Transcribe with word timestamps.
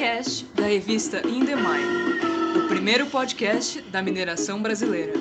Minecast 0.00 0.46
da 0.54 0.64
revista 0.64 1.18
In 1.28 1.44
The 1.44 1.54
Mine, 1.54 2.58
o 2.58 2.68
primeiro 2.68 3.04
podcast 3.08 3.82
da 3.82 4.00
mineração 4.00 4.62
brasileira. 4.62 5.12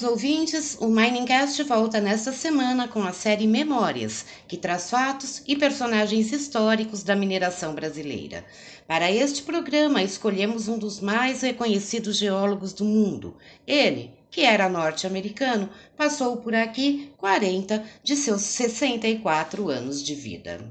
Caros 0.00 0.12
ouvintes, 0.12 0.78
o 0.80 0.86
Miningcast 0.88 1.62
volta 1.64 2.00
nesta 2.00 2.32
semana 2.32 2.88
com 2.88 3.02
a 3.02 3.12
série 3.12 3.46
Memórias, 3.46 4.24
que 4.48 4.56
traz 4.56 4.88
fatos 4.88 5.42
e 5.46 5.54
personagens 5.54 6.32
históricos 6.32 7.02
da 7.02 7.14
mineração 7.14 7.74
brasileira. 7.74 8.42
Para 8.86 9.12
este 9.12 9.42
programa, 9.42 10.02
escolhemos 10.02 10.68
um 10.68 10.78
dos 10.78 11.00
mais 11.00 11.42
reconhecidos 11.42 12.16
geólogos 12.16 12.72
do 12.72 12.82
mundo. 12.82 13.36
Ele, 13.66 14.10
que 14.30 14.40
era 14.40 14.70
norte-americano, 14.70 15.68
passou 15.98 16.38
por 16.38 16.54
aqui 16.54 17.12
40 17.18 17.84
de 18.02 18.16
seus 18.16 18.40
64 18.40 19.68
anos 19.68 20.02
de 20.02 20.14
vida. 20.14 20.64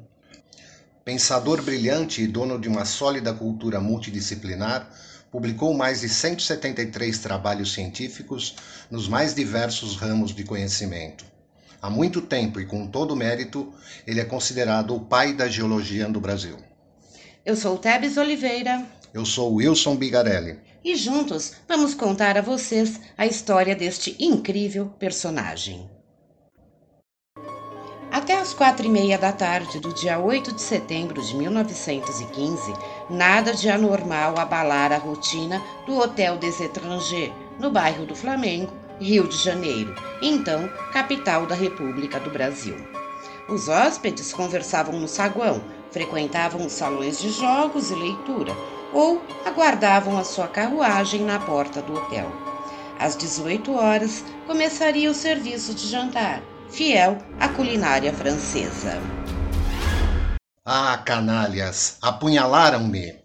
Pensador 1.06 1.62
brilhante 1.62 2.24
e 2.24 2.28
dono 2.28 2.58
de 2.58 2.68
uma 2.68 2.84
sólida 2.84 3.32
cultura 3.32 3.80
multidisciplinar, 3.80 4.92
publicou 5.32 5.74
mais 5.74 6.02
de 6.02 6.10
173 6.10 7.18
trabalhos 7.20 7.74
científicos 7.74 8.56
nos 8.90 9.08
mais 9.08 9.34
diversos 9.34 9.96
ramos 9.96 10.34
de 10.34 10.44
conhecimento. 10.44 11.26
Há 11.82 11.90
muito 11.90 12.22
tempo 12.22 12.60
e 12.60 12.66
com 12.66 12.88
todo 12.88 13.16
mérito, 13.16 13.74
ele 14.06 14.20
é 14.20 14.26
considerado 14.26 14.96
o 14.96 15.00
pai 15.00 15.34
da 15.34 15.48
geologia 15.48 16.08
do 16.08 16.20
Brasil. 16.20 16.58
Eu 17.46 17.56
sou 17.56 17.78
Tebes 17.78 18.18
Oliveira. 18.18 18.86
Eu 19.14 19.26
sou 19.26 19.56
Wilson 19.56 19.96
Bigarelli. 19.96 20.60
E 20.84 20.96
juntos 20.96 21.54
vamos 21.68 21.94
contar 21.94 22.38
a 22.38 22.42
vocês 22.42 23.00
a 23.18 23.26
história 23.26 23.76
deste 23.76 24.16
incrível 24.20 24.88
personagem. 25.00 25.90
Até 28.12 28.40
as 28.40 28.54
quatro 28.54 28.86
e 28.86 28.90
meia 28.90 29.18
da 29.18 29.32
tarde 29.32 29.80
do 29.80 29.94
dia 29.94 30.20
8 30.20 30.54
de 30.56 30.62
setembro 30.62 31.22
de 31.22 31.36
1915, 31.36 32.74
nada 33.10 33.54
de 33.54 33.70
anormal 33.70 34.38
abalara 34.38 34.96
a 34.96 35.00
rotina 35.00 35.62
do 35.86 35.98
Hotel 35.98 36.38
des 36.38 36.60
Étrangers, 36.62 37.32
no 37.60 37.72
bairro 37.72 38.06
do 38.06 38.16
Flamengo, 38.16 38.72
Rio 39.00 39.28
de 39.28 39.38
Janeiro, 39.38 39.96
então 40.22 40.70
capital 40.92 41.46
da 41.46 41.56
República 41.56 42.20
do 42.20 42.30
Brasil. 42.30 42.76
Os 43.48 43.68
hóspedes 43.68 44.34
conversavam 44.34 45.00
no 45.00 45.08
saguão, 45.08 45.62
frequentavam 45.92 46.66
os 46.66 46.74
salões 46.74 47.20
de 47.20 47.30
jogos 47.30 47.90
e 47.90 47.96
leitura, 47.96 48.54
ou 48.94 49.22
aguardavam 49.46 50.18
a 50.18 50.24
sua 50.24 50.48
carruagem 50.48 51.22
na 51.22 51.40
porta 51.40 51.82
do 51.82 51.94
hotel. 51.94 52.32
Às 53.00 53.16
18 53.16 53.74
horas 53.74 54.24
começaria 54.46 55.10
o 55.10 55.14
serviço 55.14 55.74
de 55.74 55.88
jantar 55.88 56.42
fiel 56.70 57.18
à 57.40 57.48
culinária 57.48 58.14
francesa. 58.14 59.19
Ah, 60.72 61.00
canalhas, 61.00 61.98
apunhalaram-me! 62.00 63.16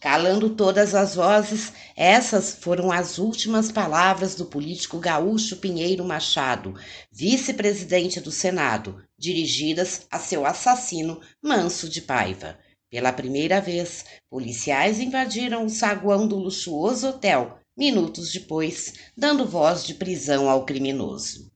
Calando 0.00 0.50
todas 0.50 0.92
as 0.92 1.14
vozes, 1.14 1.72
essas 1.94 2.56
foram 2.56 2.90
as 2.90 3.18
últimas 3.18 3.70
palavras 3.70 4.34
do 4.34 4.44
político 4.44 4.98
gaúcho 4.98 5.58
Pinheiro 5.58 6.04
Machado, 6.04 6.74
vice-presidente 7.12 8.20
do 8.20 8.32
Senado, 8.32 9.00
dirigidas 9.16 10.08
a 10.10 10.18
seu 10.18 10.44
assassino 10.44 11.20
Manso 11.40 11.88
de 11.88 12.02
Paiva. 12.02 12.58
Pela 12.90 13.12
primeira 13.12 13.60
vez, 13.60 14.04
policiais 14.28 14.98
invadiram 14.98 15.66
o 15.66 15.70
saguão 15.70 16.26
do 16.26 16.34
luxuoso 16.34 17.10
hotel, 17.10 17.60
minutos 17.76 18.32
depois, 18.32 18.92
dando 19.16 19.46
voz 19.46 19.86
de 19.86 19.94
prisão 19.94 20.50
ao 20.50 20.66
criminoso. 20.66 21.48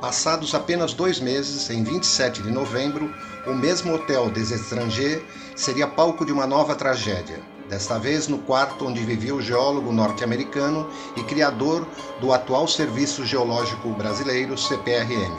Passados 0.00 0.54
apenas 0.54 0.92
dois 0.92 1.18
meses, 1.18 1.70
em 1.70 1.82
27 1.82 2.42
de 2.42 2.50
novembro, 2.50 3.10
o 3.46 3.54
mesmo 3.54 3.94
hotel 3.94 4.30
des 4.30 4.52
Etrangers 4.52 5.22
seria 5.54 5.86
palco 5.86 6.24
de 6.24 6.32
uma 6.32 6.46
nova 6.46 6.74
tragédia. 6.74 7.40
Desta 7.68 7.98
vez 7.98 8.28
no 8.28 8.38
quarto 8.38 8.86
onde 8.86 9.04
vivia 9.04 9.34
o 9.34 9.42
geólogo 9.42 9.92
norte-americano 9.92 10.88
e 11.16 11.22
criador 11.22 11.86
do 12.20 12.32
atual 12.32 12.68
Serviço 12.68 13.24
Geológico 13.24 13.88
Brasileiro, 13.90 14.56
CPRM, 14.56 15.34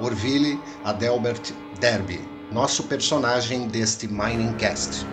Orville 0.00 0.60
Adelbert 0.84 1.52
Derby, 1.80 2.20
nosso 2.52 2.84
personagem 2.84 3.66
deste 3.66 4.06
Mining 4.06 4.52
Cast. 4.54 5.06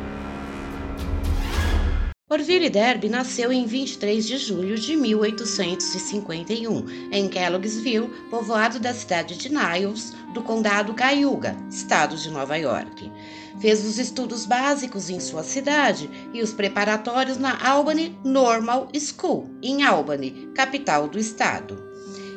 Orville 2.31 2.69
Derby 2.69 3.09
nasceu 3.09 3.51
em 3.51 3.66
23 3.66 4.23
de 4.23 4.38
julho 4.38 4.78
de 4.78 4.95
1851, 4.95 7.09
em 7.12 7.28
Kellogg'sville, 7.28 8.07
povoado 8.29 8.79
da 8.79 8.94
cidade 8.94 9.35
de 9.35 9.50
Niles, 9.50 10.13
do 10.31 10.44
condado 10.44 10.94
Cayuga, 10.94 11.57
estado 11.72 12.16
de 12.16 12.29
Nova 12.29 12.56
York. 12.56 13.12
Fez 13.59 13.84
os 13.84 13.97
estudos 13.97 14.45
básicos 14.45 15.09
em 15.09 15.19
sua 15.19 15.41
cidade 15.41 16.07
e 16.31 16.44
os 16.44 16.53
preparatórios 16.53 17.40
na 17.40 17.67
Albany 17.67 18.16
Normal 18.23 18.90
School, 18.94 19.50
em 19.63 19.81
Albany, 19.81 20.51
capital 20.53 21.07
do 21.07 21.17
estado. 21.17 21.84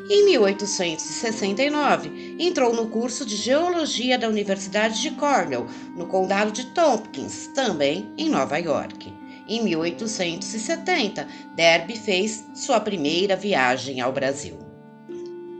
Em 0.09 0.24
1869, 0.24 2.36
entrou 2.38 2.74
no 2.74 2.88
curso 2.88 3.26
de 3.26 3.36
Geologia 3.36 4.16
da 4.16 4.26
Universidade 4.26 5.03
de 5.03 5.10
Cornell, 5.10 5.66
no 5.94 6.06
condado 6.06 6.50
de 6.50 6.64
Tompkins, 6.69 7.48
também 7.48 8.10
em 8.16 8.30
Nova 8.30 8.56
York. 8.56 9.20
Em 9.53 9.63
1870, 9.65 11.29
Derby 11.55 11.95
fez 11.95 12.43
sua 12.55 12.81
primeira 12.81 13.37
viagem 13.37 14.01
ao 14.01 14.11
Brasil. 14.11 14.59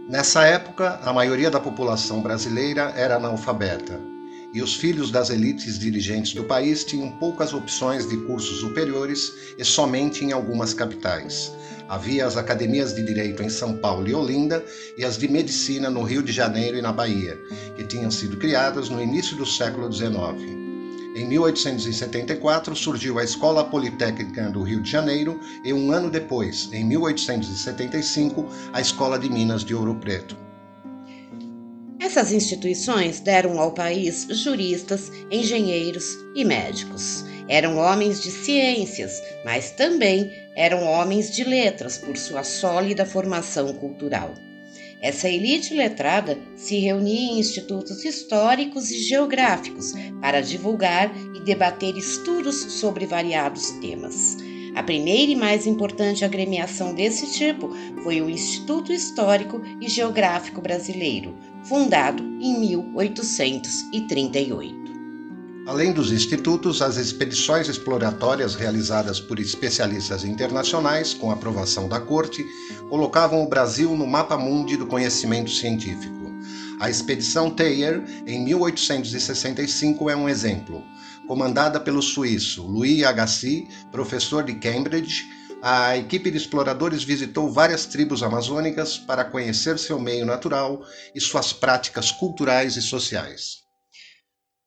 Nessa 0.09 0.47
época, 0.47 0.99
a 1.05 1.13
maioria 1.13 1.51
da 1.51 1.61
população 1.61 2.23
brasileira 2.23 2.95
era 2.97 3.17
analfabeta 3.17 4.01
e 4.55 4.63
os 4.63 4.75
filhos 4.75 5.11
das 5.11 5.29
elites 5.29 5.79
dirigentes 5.79 6.33
do 6.33 6.45
país 6.45 6.85
tinham 6.85 7.11
poucas 7.19 7.53
opções 7.53 8.09
de 8.09 8.17
cursos 8.25 8.61
superiores 8.61 9.31
e 9.59 9.65
somente 9.65 10.25
em 10.25 10.33
algumas 10.33 10.73
capitais. 10.73 11.53
Havia 11.87 12.25
as 12.25 12.39
academias 12.39 12.95
de 12.95 13.03
direito 13.03 13.43
em 13.43 13.51
São 13.51 13.77
Paulo 13.77 14.09
e 14.09 14.15
Olinda 14.15 14.65
e 14.97 15.05
as 15.05 15.19
de 15.19 15.29
medicina 15.29 15.91
no 15.91 16.03
Rio 16.03 16.23
de 16.23 16.33
Janeiro 16.33 16.79
e 16.79 16.83
na 16.83 16.95
Bahia, 16.95 17.39
que 17.77 17.85
tinham 17.85 18.11
sido 18.11 18.39
criadas 18.39 18.89
no 18.89 19.03
início 19.03 19.37
do 19.37 19.45
século 19.45 19.93
XIX. 19.93 20.62
Em 21.15 21.27
1874 21.27 22.75
surgiu 22.75 23.19
a 23.19 23.25
Escola 23.25 23.65
Politécnica 23.65 24.49
do 24.49 24.63
Rio 24.63 24.81
de 24.81 24.91
Janeiro 24.91 25.39
e 25.63 25.71
um 25.71 25.93
ano 25.93 26.09
depois, 26.09 26.71
em 26.73 26.85
1875, 26.87 28.49
a 28.73 28.81
Escola 28.81 29.19
de 29.19 29.29
Minas 29.29 29.63
de 29.63 29.75
Ouro 29.75 29.95
Preto. 29.97 30.35
Essas 32.01 32.33
instituições 32.33 33.21
deram 33.21 33.61
ao 33.61 33.73
país 33.73 34.27
juristas, 34.31 35.13
engenheiros 35.31 36.17
e 36.35 36.45
médicos. 36.45 37.27
Eram 37.47 37.77
homens 37.77 38.23
de 38.23 38.31
ciências, 38.31 39.23
mas 39.45 39.71
também 39.71 40.33
eram 40.57 40.83
homens 40.83 41.31
de 41.31 41.45
letras 41.45 41.99
por 41.99 42.17
sua 42.17 42.43
sólida 42.43 43.05
formação 43.05 43.75
cultural. 43.75 44.33
Essa 45.03 45.29
elite 45.29 45.75
letrada 45.75 46.39
se 46.55 46.79
reunia 46.79 47.33
em 47.33 47.41
institutos 47.41 48.05
históricos 48.05 48.89
e 48.93 49.03
geográficos 49.03 49.93
para 50.21 50.41
divulgar 50.41 51.13
e 51.35 51.41
debater 51.41 51.99
estudos 51.99 52.75
sobre 52.75 53.05
variados 53.05 53.73
temas. 53.81 54.37
A 54.77 54.83
primeira 54.83 55.33
e 55.33 55.37
mais 55.37 55.67
importante 55.67 56.25
agremiação 56.25 56.95
desse 56.95 57.33
tipo 57.33 57.69
foi 58.05 58.23
o 58.23 58.31
Instituto 58.31 58.93
Histórico 58.93 59.61
e 59.81 59.89
Geográfico 59.89 60.61
Brasileiro, 60.63 61.37
fundado 61.65 62.23
em 62.41 62.61
1838. 62.61 64.92
Além 65.65 65.93
dos 65.93 66.11
institutos, 66.11 66.83
as 66.83 66.97
expedições 66.97 67.69
exploratórias 67.69 68.57
realizadas 68.57 69.21
por 69.21 69.39
especialistas 69.39 70.25
internacionais, 70.25 71.15
com 71.15 71.31
aprovação 71.31 71.89
da 71.89 72.01
Corte, 72.01 72.45
colocavam 72.89 73.45
o 73.45 73.49
Brasil 73.49 73.97
no 73.97 74.05
mapa 74.05 74.37
mundi 74.37 74.77
do 74.77 74.89
conhecimento 74.89 75.51
científico. 75.51 76.33
A 76.81 76.91
expedição 76.91 77.49
Thayer, 77.49 78.03
em 78.27 78.45
1865, 78.45 80.11
é 80.11 80.17
um 80.17 80.29
exemplo. 80.29 80.83
Comandada 81.29 81.79
pelo 81.79 82.03
suíço 82.03 82.67
Louis 82.67 83.05
Agassiz, 83.05 83.69
professor 83.93 84.43
de 84.43 84.55
Cambridge, 84.55 85.25
a 85.63 85.97
equipe 85.97 86.29
de 86.29 86.39
exploradores 86.39 87.05
visitou 87.05 87.49
várias 87.49 87.87
tribos 87.87 88.25
amazônicas 88.25 88.99
para 88.99 89.25
conhecer 89.25 89.79
seu 89.79 90.01
meio 90.01 90.27
natural 90.27 90.85
e 91.15 91.21
suas 91.21 91.53
práticas 91.53 92.11
culturais 92.11 92.77
e 92.77 92.83
sociais. 92.83 93.62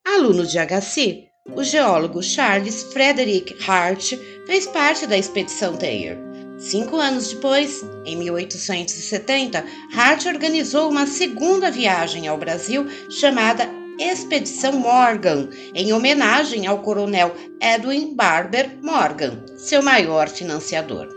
Aluno 0.07 0.45
de 0.45 0.59
HC, 0.59 1.29
o 1.55 1.63
geólogo 1.63 2.21
Charles 2.21 2.83
Frederick 2.93 3.57
Hart 3.67 4.13
fez 4.45 4.67
parte 4.67 5.07
da 5.07 5.17
expedição 5.17 5.75
Thayer. 5.75 6.15
Cinco 6.59 6.97
anos 6.97 7.33
depois, 7.33 7.83
em 8.05 8.15
1870, 8.15 9.65
Hart 9.95 10.27
organizou 10.27 10.89
uma 10.89 11.07
segunda 11.07 11.71
viagem 11.71 12.27
ao 12.27 12.37
Brasil 12.37 12.85
chamada 13.09 13.67
Expedição 13.99 14.73
Morgan, 14.73 15.49
em 15.73 15.91
homenagem 15.91 16.67
ao 16.67 16.83
coronel 16.83 17.35
Edwin 17.59 18.15
Barber 18.15 18.77
Morgan, 18.83 19.43
seu 19.57 19.81
maior 19.81 20.29
financiador. 20.29 21.09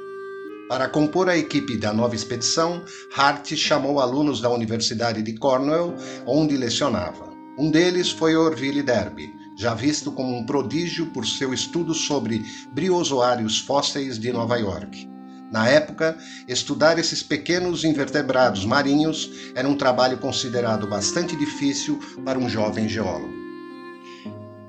Para 0.66 0.88
compor 0.88 1.28
a 1.28 1.36
equipe 1.36 1.76
da 1.76 1.92
nova 1.92 2.14
expedição, 2.14 2.82
Hart 3.14 3.54
chamou 3.54 4.00
alunos 4.00 4.40
da 4.40 4.50
Universidade 4.50 5.22
de 5.22 5.34
Cornell, 5.34 5.94
onde 6.26 6.56
lecionava. 6.56 7.27
Um 7.58 7.72
deles 7.72 8.08
foi 8.08 8.36
Orville 8.36 8.84
Derby, 8.84 9.34
já 9.56 9.74
visto 9.74 10.12
como 10.12 10.32
um 10.36 10.46
prodígio 10.46 11.06
por 11.06 11.26
seu 11.26 11.52
estudo 11.52 11.92
sobre 11.92 12.44
briozoários 12.72 13.58
fósseis 13.58 14.16
de 14.16 14.32
Nova 14.32 14.56
York. 14.56 15.10
Na 15.50 15.68
época, 15.68 16.16
estudar 16.46 17.00
esses 17.00 17.20
pequenos 17.20 17.82
invertebrados 17.82 18.64
marinhos 18.64 19.50
era 19.56 19.68
um 19.68 19.74
trabalho 19.74 20.18
considerado 20.18 20.86
bastante 20.86 21.34
difícil 21.34 21.98
para 22.24 22.38
um 22.38 22.48
jovem 22.48 22.88
geólogo. 22.88 23.34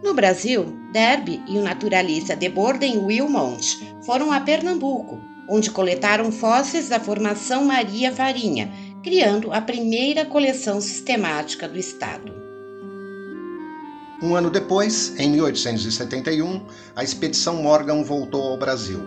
No 0.03 0.15
Brasil, 0.15 0.75
Derby 0.92 1.44
e 1.47 1.59
o 1.59 1.62
naturalista 1.62 2.35
de 2.35 2.50
Borden 2.50 2.97
Wilmont 3.06 3.95
foram 4.03 4.31
a 4.31 4.39
Pernambuco, 4.39 5.21
onde 5.47 5.69
coletaram 5.69 6.31
fósseis 6.31 6.89
da 6.89 7.00
Formação 7.00 7.65
Maria 7.65 8.12
Farinha, 8.12 8.71
criando 9.03 9.53
a 9.53 9.62
primeira 9.62 10.25
coleção 10.25 10.81
sistemática 10.81 11.68
do 11.68 11.77
estado. 11.77 12.38
Um 14.21 14.36
ano 14.36 14.50
depois, 14.50 15.18
em 15.18 15.30
1871, 15.30 16.66
a 16.94 17.04
expedição 17.04 17.63
Morgan 17.63 18.04
voltou 18.04 18.50
ao 18.50 18.57
Brasil. 18.57 19.00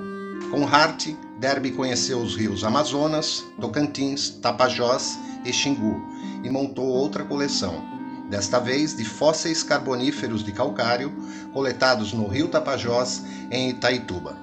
Com 0.51 0.67
Hart, 0.67 1.09
Derby 1.39 1.71
conheceu 1.71 2.19
os 2.19 2.35
rios 2.35 2.65
Amazonas, 2.65 3.45
Tocantins, 3.61 4.31
Tapajós 4.31 5.19
e 5.45 5.53
Xingu 5.53 6.01
e 6.43 6.49
montou 6.49 6.87
outra 6.87 7.25
coleção, 7.25 7.85
desta 8.31 8.59
vez 8.59 8.97
de 8.97 9.05
fósseis 9.05 9.63
carboníferos 9.63 10.43
de 10.43 10.51
calcário 10.51 11.13
coletados 11.53 12.15
no 12.15 12.27
rio 12.27 12.49
Tapajós, 12.49 13.23
em 13.51 13.69
Itaituba. 13.69 14.35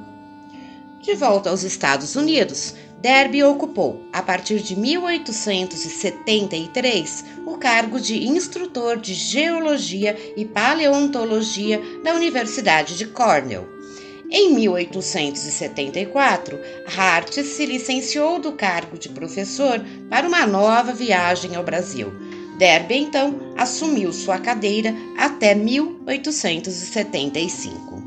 De 1.01 1.16
volta 1.16 1.50
aos 1.50 1.63
Estados 1.63 2.16
Unidos, 2.16 2.75
Derby 3.01 3.43
ocupou, 3.45 4.03
a 4.11 4.21
partir 4.21 4.59
de 4.59 4.75
1873, 4.75 7.23
o 7.45 7.57
cargo 7.57 7.97
de 7.97 8.27
instrutor 8.27 8.97
de 8.97 9.13
Geologia 9.13 10.17
e 10.35 10.43
Paleontologia 10.43 11.81
na 12.03 12.13
Universidade 12.13 12.97
de 12.97 13.05
Cornell. 13.05 13.65
Em 14.29 14.53
1874, 14.53 16.59
Hart 16.97 17.41
se 17.41 17.65
licenciou 17.65 18.37
do 18.37 18.51
cargo 18.51 18.97
de 18.97 19.07
professor 19.07 19.81
para 20.09 20.27
uma 20.27 20.45
nova 20.45 20.91
viagem 20.91 21.55
ao 21.55 21.63
Brasil. 21.63 22.11
Derby 22.57 22.97
então 22.97 23.53
assumiu 23.55 24.11
sua 24.11 24.39
cadeira 24.39 24.93
até 25.17 25.55
1875. 25.55 27.98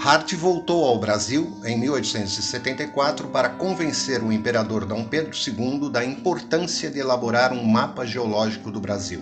Hart 0.00 0.32
voltou 0.34 0.84
ao 0.84 0.96
Brasil 0.96 1.52
em 1.64 1.76
1874 1.76 3.26
para 3.28 3.48
convencer 3.48 4.22
o 4.22 4.32
imperador 4.32 4.84
Dom 4.84 5.02
Pedro 5.02 5.36
II 5.36 5.90
da 5.90 6.04
importância 6.04 6.88
de 6.88 7.00
elaborar 7.00 7.52
um 7.52 7.64
mapa 7.64 8.06
geológico 8.06 8.70
do 8.70 8.78
Brasil. 8.78 9.20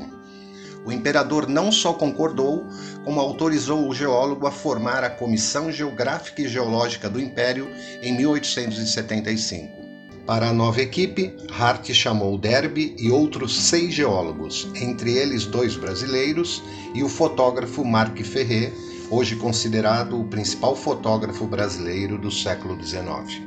O 0.85 0.93
imperador 0.93 1.49
não 1.49 1.73
só 1.73 1.95
concordou, 1.95 2.67
como 3.05 3.19
autorizou 3.21 3.89
o 3.89 3.95
geólogo 3.95 4.47
a 4.47 4.51
formar 4.51 5.03
a 5.03 5.09
Comissão 5.09 5.73
Geográfica 5.73 6.43
e 6.43 6.49
Geológica 6.49 7.09
do 7.09 7.19
Império 7.19 7.69
em 8.03 8.15
1875. 8.15 9.87
Para 10.27 10.49
a 10.49 10.53
nova 10.53 10.83
equipe, 10.83 11.35
Hart 11.59 11.91
chamou 11.93 12.37
Derby 12.37 12.95
e 12.99 13.11
outros 13.11 13.57
seis 13.57 13.95
geólogos, 13.95 14.69
entre 14.75 15.17
eles 15.17 15.47
dois 15.47 15.75
brasileiros 15.75 16.63
e 16.95 17.03
o 17.03 17.09
fotógrafo 17.09 17.83
Marc 17.83 18.19
Ferré, 18.23 18.71
hoje 19.11 19.37
considerado 19.37 20.21
o 20.21 20.25
principal 20.25 20.75
fotógrafo 20.75 21.47
brasileiro 21.47 22.19
do 22.19 22.31
século 22.31 22.77
XIX. 22.83 23.43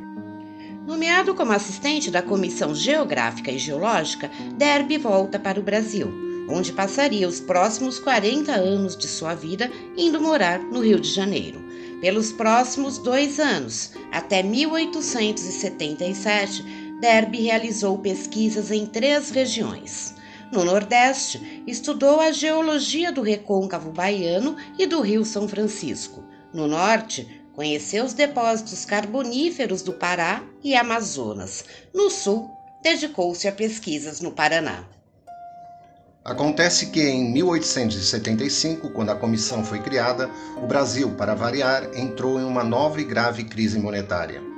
Nomeado 0.88 1.36
como 1.36 1.52
assistente 1.52 2.10
da 2.10 2.22
Comissão 2.22 2.74
Geográfica 2.74 3.52
e 3.52 3.60
Geológica, 3.60 4.32
Derby 4.58 4.98
volta 4.98 5.38
para 5.38 5.60
o 5.60 5.64
Brasil, 5.64 6.12
onde 6.50 6.72
passaria 6.72 7.28
os 7.28 7.40
próximos 7.40 8.00
40 8.00 8.54
anos 8.54 8.98
de 8.98 9.08
sua 9.08 9.36
vida 9.36 9.70
indo 9.96 10.22
morar 10.22 10.60
no 10.60 10.82
Rio 10.82 11.00
de 11.00 11.12
Janeiro. 11.12 11.62
Pelos 12.02 12.32
próximos 12.32 12.98
dois 12.98 13.40
anos, 13.40 13.92
até 14.12 14.42
1877, 14.42 16.64
Derby 17.02 17.42
realizou 17.42 17.98
pesquisas 17.98 18.72
em 18.72 18.86
três 18.86 19.30
regiões. 19.30 20.16
No 20.52 20.64
Nordeste, 20.66 21.64
estudou 21.68 22.20
a 22.20 22.32
geologia 22.32 23.12
do 23.12 23.22
recôncavo 23.22 23.92
baiano 23.92 24.58
e 24.80 24.88
do 24.88 25.00
Rio 25.02 25.24
São 25.24 25.48
Francisco. 25.48 26.24
No 26.52 26.68
Norte, 26.68 27.44
conheceu 27.54 28.04
os 28.04 28.14
depósitos 28.14 28.84
carboníferos 28.84 29.84
do 29.84 29.94
Pará 29.94 30.44
e 30.64 30.76
Amazonas. 30.76 31.66
No 31.94 32.10
Sul, 32.10 32.50
dedicou-se 32.82 33.48
a 33.48 33.52
pesquisas 33.52 34.22
no 34.22 34.32
Paraná. 34.32 34.86
Acontece 36.26 36.88
que 36.88 37.02
em 37.02 37.32
1875, 37.32 38.90
quando 38.90 39.12
a 39.12 39.16
comissão 39.16 39.64
foi 39.64 39.80
criada, 39.80 40.30
o 40.58 40.66
Brasil, 40.66 41.12
para 41.16 41.36
variar, 41.36 41.92
entrou 41.96 42.40
em 42.40 42.44
uma 42.44 42.64
nova 42.64 43.00
e 43.00 43.04
grave 43.04 43.44
crise 43.44 43.80
monetária. 43.80 44.49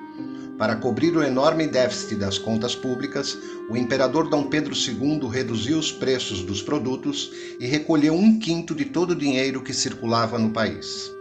Para 0.62 0.76
cobrir 0.76 1.18
o 1.18 1.24
enorme 1.24 1.66
déficit 1.66 2.18
das 2.18 2.38
contas 2.38 2.76
públicas, 2.76 3.36
o 3.68 3.76
imperador 3.76 4.30
Dom 4.30 4.44
Pedro 4.44 4.76
II 4.76 5.28
reduziu 5.28 5.80
os 5.80 5.92
preços 5.92 6.44
dos 6.44 6.62
produtos 6.62 7.32
e 7.60 7.66
recolheu 7.66 8.14
um 8.14 8.38
quinto 8.38 8.76
de 8.76 8.86
todo 8.86 9.10
o 9.10 9.16
dinheiro 9.16 9.64
que 9.64 9.74
circulava 9.74 10.38
no 10.38 10.52
país. 10.52 11.12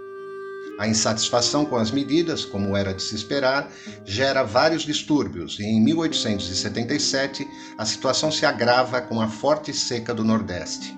A 0.79 0.87
insatisfação 0.87 1.65
com 1.65 1.77
as 1.77 1.91
medidas, 1.91 2.45
como 2.45 2.77
era 2.77 2.93
de 2.93 3.03
se 3.03 3.15
esperar, 3.15 3.73
gera 4.05 4.43
vários 4.43 4.83
distúrbios 4.83 5.59
e 5.59 5.65
em 5.65 5.83
1877 5.85 7.49
a 7.79 7.87
situação 7.87 8.31
se 8.31 8.45
agrava 8.45 9.01
com 9.01 9.23
a 9.23 9.29
forte 9.29 9.73
seca 9.73 10.13
do 10.13 10.23
Nordeste. 10.23 10.95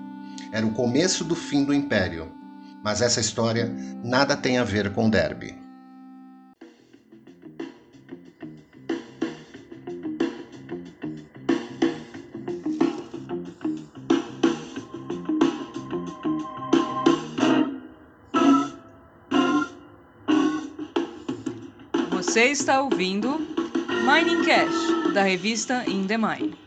Era 0.51 0.65
o 0.65 0.73
começo 0.73 1.23
do 1.23 1.33
fim 1.33 1.63
do 1.63 1.73
Império, 1.73 2.29
mas 2.83 3.01
essa 3.01 3.21
história 3.21 3.73
nada 4.03 4.35
tem 4.35 4.57
a 4.57 4.65
ver 4.65 4.91
com 4.91 5.09
Derby. 5.09 5.62
Você 22.33 22.45
está 22.45 22.81
ouvindo 22.81 23.37
Mining 23.37 24.43
Cash, 24.43 25.13
da 25.13 25.21
revista 25.21 25.83
In 25.87 26.07
The 26.07 26.17
Mine. 26.17 26.57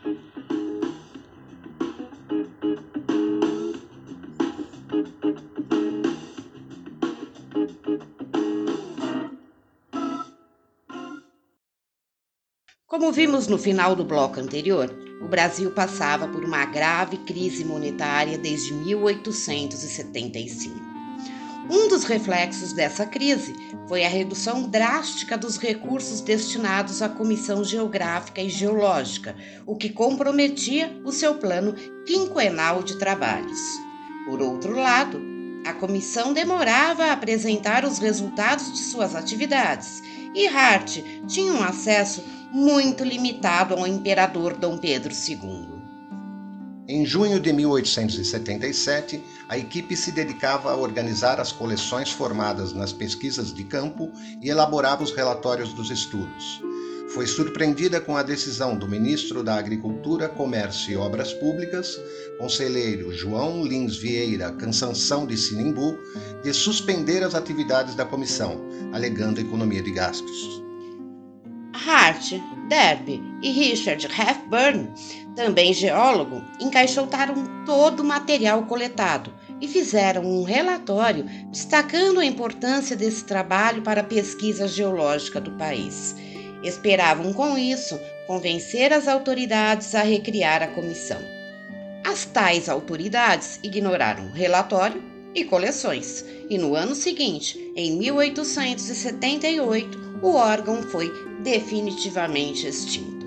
Como 12.85 13.11
vimos 13.11 13.49
no 13.49 13.57
final 13.57 13.93
do 13.93 14.05
bloco 14.05 14.39
anterior, 14.39 14.89
o 15.21 15.27
Brasil 15.27 15.71
passava 15.71 16.29
por 16.29 16.45
uma 16.45 16.63
grave 16.63 17.17
crise 17.25 17.65
monetária 17.65 18.37
desde 18.37 18.73
1875. 18.73 20.86
Um 21.69 21.89
dos 21.89 22.05
reflexos 22.05 22.71
dessa 22.71 23.05
crise 23.05 23.53
foi 23.87 24.05
a 24.05 24.09
redução 24.09 24.69
drástica 24.69 25.37
dos 25.37 25.57
recursos 25.57 26.21
destinados 26.21 27.01
à 27.01 27.09
Comissão 27.09 27.63
Geográfica 27.63 28.41
e 28.41 28.49
Geológica, 28.49 29.35
o 29.65 29.75
que 29.75 29.89
comprometia 29.89 30.97
o 31.03 31.11
seu 31.11 31.35
plano 31.35 31.75
quinquenal 32.05 32.81
de 32.81 32.97
trabalhos. 32.97 33.59
Por 34.25 34.41
outro 34.41 34.79
lado, 34.79 35.21
a 35.65 35.73
comissão 35.73 36.31
demorava 36.31 37.05
a 37.05 37.11
apresentar 37.11 37.83
os 37.83 37.99
resultados 37.99 38.71
de 38.71 38.79
suas 38.79 39.13
atividades 39.13 40.01
e 40.33 40.47
Hart 40.47 40.99
tinha 41.27 41.51
um 41.51 41.61
acesso 41.61 42.23
muito 42.53 43.03
limitado 43.03 43.73
ao 43.73 43.85
imperador 43.85 44.55
Dom 44.55 44.77
Pedro 44.77 45.13
II. 45.13 45.77
Em 46.87 47.05
junho 47.05 47.37
de 47.37 47.51
1877, 47.51 49.21
a 49.49 49.57
equipe 49.57 49.95
se 49.95 50.11
dedicava 50.11 50.71
a 50.71 50.75
organizar 50.75 51.39
as 51.39 51.51
coleções 51.51 52.11
formadas 52.11 52.73
nas 52.73 52.91
pesquisas 52.91 53.53
de 53.53 53.63
campo 53.63 54.11
e 54.41 54.49
elaborava 54.49 55.03
os 55.03 55.11
relatórios 55.11 55.73
dos 55.73 55.89
estudos. 55.89 56.61
Foi 57.09 57.25
surpreendida 57.25 58.01
com 58.01 58.17
a 58.17 58.23
decisão 58.23 58.77
do 58.77 58.87
ministro 58.87 59.41
da 59.41 59.55
Agricultura, 59.55 60.27
Comércio 60.27 60.91
e 60.91 60.97
Obras 60.97 61.31
Públicas, 61.33 61.97
conselheiro 62.37 63.13
João 63.13 63.63
Lins 63.63 63.95
Vieira 63.95 64.51
Cansanção 64.51 65.25
de 65.25 65.37
Sinimbu, 65.37 65.97
de 66.43 66.53
suspender 66.53 67.23
as 67.23 67.33
atividades 67.33 67.95
da 67.95 68.05
comissão, 68.05 68.61
alegando 68.91 69.39
economia 69.39 69.81
de 69.81 69.91
gastos. 69.91 70.61
Hart, 71.73 72.33
Derby 72.67 73.23
e 73.41 73.51
Richard 73.51 74.05
Hepburn 74.05 74.91
também 75.37 75.71
geólogo, 75.71 76.43
encaixotaram 76.59 77.63
todo 77.63 78.01
o 78.01 78.03
material 78.03 78.63
coletado 78.63 79.31
e 79.61 79.67
fizeram 79.67 80.25
um 80.25 80.41
relatório 80.43 81.23
destacando 81.51 82.19
a 82.19 82.25
importância 82.25 82.95
desse 82.95 83.23
trabalho 83.23 83.83
para 83.83 84.01
a 84.01 84.03
pesquisa 84.03 84.67
geológica 84.67 85.39
do 85.39 85.51
país. 85.51 86.15
Esperavam 86.63 87.31
com 87.33 87.55
isso 87.55 87.99
convencer 88.25 88.91
as 88.91 89.07
autoridades 89.07 89.93
a 89.93 90.01
recriar 90.01 90.63
a 90.63 90.67
comissão. 90.67 91.21
As 92.03 92.25
tais 92.25 92.67
autoridades 92.67 93.59
ignoraram 93.63 94.25
o 94.27 94.31
relatório 94.31 95.03
e 95.35 95.43
coleções, 95.43 96.25
e 96.49 96.57
no 96.57 96.73
ano 96.73 96.95
seguinte, 96.95 97.71
em 97.75 97.95
1878, 97.95 100.19
o 100.23 100.33
órgão 100.33 100.81
foi 100.81 101.11
definitivamente 101.43 102.67
extinto. 102.67 103.25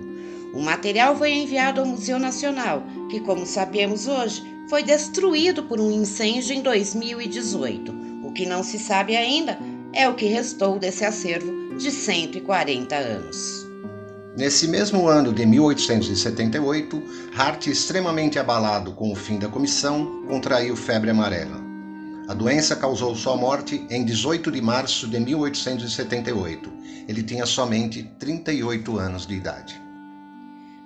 O 0.53 0.61
material 0.61 1.17
foi 1.17 1.33
enviado 1.33 1.81
ao 1.81 1.87
Museu 1.87 2.19
Nacional, 2.19 2.83
que, 3.09 3.21
como 3.21 3.47
sabemos 3.47 4.07
hoje, 4.07 4.43
foi 4.69 4.83
destruído 4.83 5.65
por 5.65 5.81
um 5.81 5.91
incêndio 5.91 6.55
em 6.55 6.63
2018. 6.63 7.93
O 8.25 8.33
que 8.33 8.47
não 8.47 8.63
se 8.63 8.79
sabe 8.79 9.17
ainda 9.17 9.59
é 9.93 10.09
o 10.09 10.15
que 10.15 10.27
restou 10.27 10.79
desse 10.79 11.05
acervo 11.05 11.77
de 11.77 11.91
140 11.91 12.95
anos. 12.95 13.67
Nesse 14.37 14.69
mesmo 14.69 15.09
ano 15.09 15.33
de 15.33 15.45
1878, 15.45 17.03
Hart, 17.37 17.67
extremamente 17.67 18.39
abalado 18.39 18.93
com 18.93 19.13
o 19.13 19.17
fim 19.17 19.39
da 19.39 19.49
comissão, 19.49 20.25
contraiu 20.29 20.77
febre 20.77 21.11
amarela. 21.11 21.70
A 22.31 22.33
doença 22.33 22.75
causou 22.77 23.15
sua 23.17 23.37
morte 23.37 23.85
em 23.91 24.05
18 24.05 24.53
de 24.53 24.63
março 24.63 25.09
de 25.09 25.19
1878. 25.19 26.73
Ele 27.09 27.25
tinha 27.25 27.45
somente 27.45 28.05
38 28.21 28.99
anos 28.99 29.27
de 29.27 29.35
idade. 29.35 29.83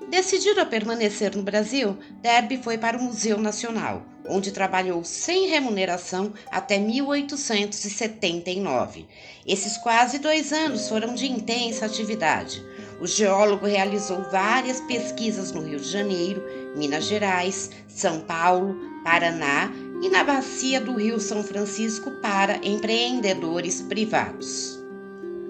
Decidido 0.08 0.62
a 0.62 0.64
permanecer 0.64 1.36
no 1.36 1.42
Brasil, 1.42 1.98
Derby 2.22 2.56
foi 2.56 2.78
para 2.78 2.96
o 2.96 3.02
Museu 3.02 3.36
Nacional, 3.36 4.06
onde 4.26 4.52
trabalhou 4.52 5.04
sem 5.04 5.50
remuneração 5.50 6.32
até 6.50 6.78
1879. 6.78 9.06
Esses 9.46 9.76
quase 9.76 10.18
dois 10.18 10.50
anos 10.50 10.88
foram 10.88 11.14
de 11.14 11.30
intensa 11.30 11.84
atividade. 11.84 12.64
O 13.02 13.06
geólogo 13.06 13.66
realizou 13.66 14.22
várias 14.30 14.80
pesquisas 14.80 15.52
no 15.52 15.60
Rio 15.60 15.78
de 15.78 15.90
Janeiro, 15.90 16.42
Minas 16.74 17.04
Gerais, 17.04 17.70
São 17.86 18.20
Paulo, 18.20 18.94
Paraná 19.04 19.70
e 20.02 20.08
na 20.08 20.24
bacia 20.24 20.80
do 20.80 20.94
Rio 20.94 21.20
São 21.20 21.42
Francisco 21.42 22.10
para 22.22 22.58
empreendedores 22.62 23.82
privados. 23.82 24.78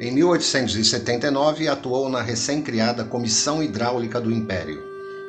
Em 0.01 0.13
1879, 0.13 1.69
atuou 1.69 2.09
na 2.09 2.21
recém-criada 2.21 3.05
Comissão 3.05 3.63
Hidráulica 3.63 4.21
do 4.21 4.33
Império. 4.33 4.83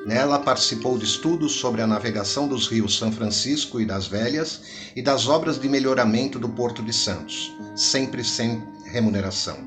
Nela 0.06 0.40
participou 0.40 0.98
de 0.98 1.06
estudos 1.06 1.54
sobre 1.54 1.82
a 1.82 1.88
navegação 1.88 2.48
dos 2.48 2.68
rios 2.68 2.98
São 2.98 3.12
Francisco 3.12 3.80
e 3.80 3.86
das 3.86 4.08
Velhas 4.08 4.62
e 4.96 5.02
das 5.02 5.28
obras 5.28 5.60
de 5.60 5.68
melhoramento 5.68 6.38
do 6.38 6.50
Porto 6.50 6.84
de 6.84 6.94
Santos, 6.94 7.56
sempre 7.76 8.24
sem 8.24 8.64
remuneração. 8.86 9.58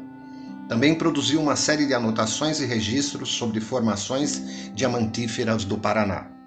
Também 0.68 0.94
produziu 0.94 1.40
uma 1.40 1.56
série 1.56 1.86
de 1.86 1.94
anotações 1.94 2.60
e 2.60 2.66
registros 2.66 3.30
sobre 3.30 3.60
formações 3.60 4.70
diamantíferas 4.74 5.64
do 5.64 5.78
Paraná. 5.78 6.37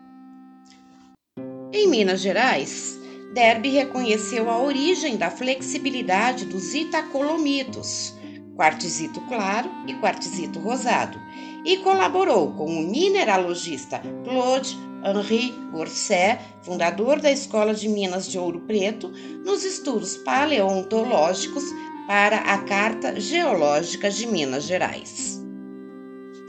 Em 1.74 1.88
Minas 1.88 2.20
Gerais, 2.20 3.00
Derby 3.34 3.70
reconheceu 3.70 4.50
a 4.50 4.62
origem 4.62 5.16
da 5.16 5.32
flexibilidade 5.32 6.44
dos 6.44 6.74
itacolomitos, 6.74 8.14
quartzito 8.58 9.22
claro 9.22 9.72
e 9.88 9.94
quartzito 9.94 10.60
rosado, 10.60 11.18
e 11.64 11.78
colaborou 11.78 12.52
com 12.56 12.66
o 12.66 12.84
mineralogista 12.84 14.02
Claude 14.26 14.78
Henri 15.02 15.52
Gourcet, 15.72 16.42
fundador 16.62 17.22
da 17.22 17.32
Escola 17.32 17.74
de 17.74 17.88
Minas 17.88 18.30
de 18.30 18.38
Ouro 18.38 18.60
Preto, 18.68 19.10
nos 19.46 19.64
estudos 19.64 20.18
paleontológicos 20.18 21.64
para 22.06 22.38
a 22.40 22.58
Carta 22.64 23.18
Geológica 23.18 24.12
de 24.12 24.28
Minas 24.28 24.66
Gerais. 24.66 25.41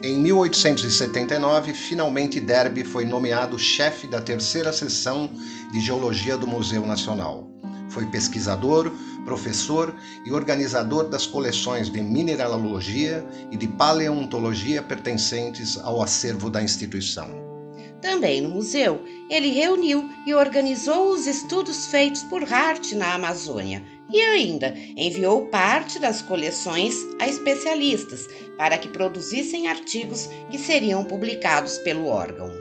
Em 0.05 0.19
1879, 0.19 1.73
finalmente 1.73 2.41
Derby 2.41 2.83
foi 2.83 3.05
nomeado 3.05 3.57
chefe 3.57 4.09
da 4.09 4.21
terceira 4.21 4.73
seção 4.73 5.31
de 5.71 5.81
Geologia 5.81 6.37
do 6.37 6.45
Museu 6.45 6.85
Nacional. 6.85 7.49
Foi 7.89 8.05
pesquisador, 8.07 8.91
professor 9.25 9.95
e 10.27 10.33
organizador 10.33 11.09
das 11.09 11.25
coleções 11.25 11.89
de 11.89 12.03
mineralogia 12.03 13.25
e 13.53 13.57
de 13.57 13.69
paleontologia 13.69 14.83
pertencentes 14.83 15.79
ao 15.79 16.03
acervo 16.03 16.51
da 16.51 16.61
instituição. 16.61 17.31
Também 18.01 18.41
no 18.41 18.49
museu, 18.49 19.05
ele 19.31 19.53
reuniu 19.53 20.11
e 20.27 20.35
organizou 20.35 21.13
os 21.13 21.29
estudos 21.29 21.87
feitos 21.87 22.25
por 22.25 22.43
Hart 22.53 22.91
na 22.95 23.15
Amazônia 23.15 23.85
e 24.13 24.21
ainda 24.21 24.75
enviou 24.97 25.47
parte 25.47 25.99
das 25.99 26.21
coleções 26.21 26.95
a 27.19 27.27
especialistas 27.27 28.29
para 28.57 28.77
que 28.77 28.89
produzissem 28.89 29.69
artigos 29.69 30.29
que 30.51 30.59
seriam 30.59 31.05
publicados 31.05 31.79
pelo 31.79 32.07
órgão. 32.07 32.53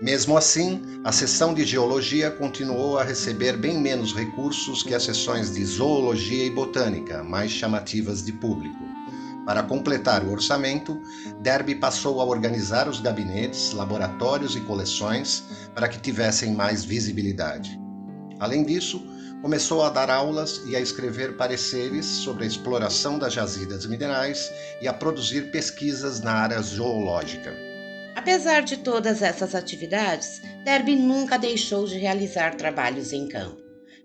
Mesmo 0.00 0.36
assim, 0.36 0.82
a 1.02 1.12
seção 1.12 1.54
de 1.54 1.64
geologia 1.64 2.30
continuou 2.30 2.98
a 2.98 3.04
receber 3.04 3.56
bem 3.56 3.80
menos 3.80 4.14
recursos 4.14 4.82
que 4.82 4.94
as 4.94 5.02
seções 5.02 5.54
de 5.54 5.64
zoologia 5.64 6.44
e 6.44 6.50
botânica, 6.50 7.22
mais 7.22 7.50
chamativas 7.50 8.22
de 8.22 8.32
público. 8.32 8.84
Para 9.46 9.62
completar 9.62 10.24
o 10.24 10.32
orçamento, 10.32 11.00
Derby 11.40 11.74
passou 11.74 12.20
a 12.20 12.24
organizar 12.24 12.88
os 12.88 13.00
gabinetes, 13.00 13.72
laboratórios 13.72 14.56
e 14.56 14.60
coleções 14.60 15.44
para 15.74 15.88
que 15.88 16.00
tivessem 16.00 16.54
mais 16.54 16.84
visibilidade. 16.84 17.78
Além 18.40 18.64
disso, 18.64 19.06
começou 19.44 19.82
a 19.82 19.90
dar 19.90 20.08
aulas 20.08 20.62
e 20.64 20.74
a 20.74 20.80
escrever 20.80 21.36
pareceres 21.36 22.06
sobre 22.06 22.44
a 22.44 22.46
exploração 22.46 23.18
das 23.18 23.34
jazidas 23.34 23.84
minerais 23.84 24.50
e 24.80 24.88
a 24.88 24.92
produzir 24.94 25.50
pesquisas 25.50 26.22
na 26.22 26.32
área 26.32 26.58
zoológica. 26.62 27.54
Apesar 28.16 28.62
de 28.62 28.78
todas 28.78 29.20
essas 29.20 29.54
atividades, 29.54 30.40
Derby 30.64 30.96
nunca 30.96 31.38
deixou 31.38 31.84
de 31.86 31.98
realizar 31.98 32.54
trabalhos 32.54 33.12
em 33.12 33.28
campo. 33.28 33.60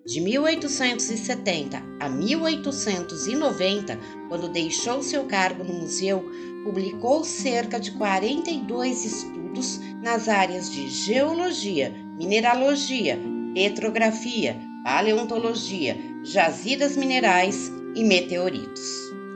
De 0.06 0.20
1870 0.20 1.82
a 2.02 2.10
1890, 2.10 3.98
quando 4.28 4.50
deixou 4.50 5.02
seu 5.02 5.24
cargo 5.24 5.64
no 5.64 5.74
museu, 5.74 6.22
publicou 6.66 7.24
cerca 7.24 7.80
de 7.80 7.92
42 7.92 9.06
estudos 9.06 9.80
nas 10.04 10.28
áreas 10.28 10.70
de 10.70 10.90
geologia, 10.90 11.94
mineralogia, 12.18 13.18
petrografia, 13.54 14.68
paleontologia, 14.90 15.96
jazidas 16.24 16.98
minerais 16.98 17.72
e 17.94 18.04
meteoritos. 18.04 18.82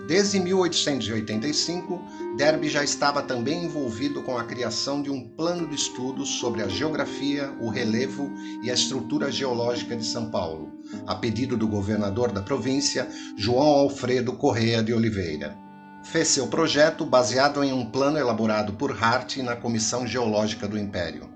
Desde 0.07 0.39
1885, 0.39 2.01
Derby 2.35 2.69
já 2.69 2.83
estava 2.83 3.21
também 3.21 3.65
envolvido 3.65 4.23
com 4.23 4.35
a 4.35 4.45
criação 4.45 5.03
de 5.03 5.11
um 5.11 5.29
plano 5.29 5.67
de 5.67 5.75
estudos 5.75 6.27
sobre 6.39 6.63
a 6.63 6.67
geografia, 6.67 7.53
o 7.61 7.69
relevo 7.69 8.31
e 8.63 8.71
a 8.71 8.73
estrutura 8.73 9.31
geológica 9.31 9.95
de 9.95 10.03
São 10.03 10.31
Paulo, 10.31 10.71
a 11.05 11.13
pedido 11.13 11.55
do 11.55 11.67
governador 11.67 12.31
da 12.31 12.41
província, 12.41 13.07
João 13.37 13.67
Alfredo 13.67 14.33
Correa 14.33 14.81
de 14.81 14.91
Oliveira. 14.91 15.55
Fez 16.03 16.29
seu 16.29 16.47
projeto 16.47 17.05
baseado 17.05 17.63
em 17.63 17.71
um 17.71 17.85
plano 17.85 18.17
elaborado 18.17 18.73
por 18.73 18.91
Hart 18.91 19.37
na 19.37 19.55
Comissão 19.55 20.07
Geológica 20.07 20.67
do 20.67 20.79
Império. 20.79 21.32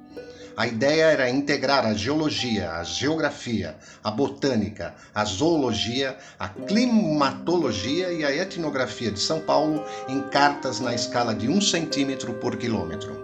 A 0.57 0.65
ideia 0.65 1.03
era 1.03 1.29
integrar 1.29 1.85
a 1.85 1.93
geologia, 1.93 2.71
a 2.71 2.83
geografia, 2.83 3.75
a 4.03 4.09
botânica, 4.09 4.95
a 5.13 5.23
zoologia, 5.23 6.17
a 6.39 6.49
climatologia 6.49 8.11
e 8.11 8.25
a 8.25 8.35
etnografia 8.35 9.11
de 9.11 9.19
São 9.19 9.39
Paulo 9.39 9.85
em 10.09 10.19
cartas 10.29 10.79
na 10.79 10.95
escala 10.95 11.35
de 11.35 11.47
um 11.47 11.61
centímetro 11.61 12.33
por 12.33 12.57
quilômetro. 12.57 13.15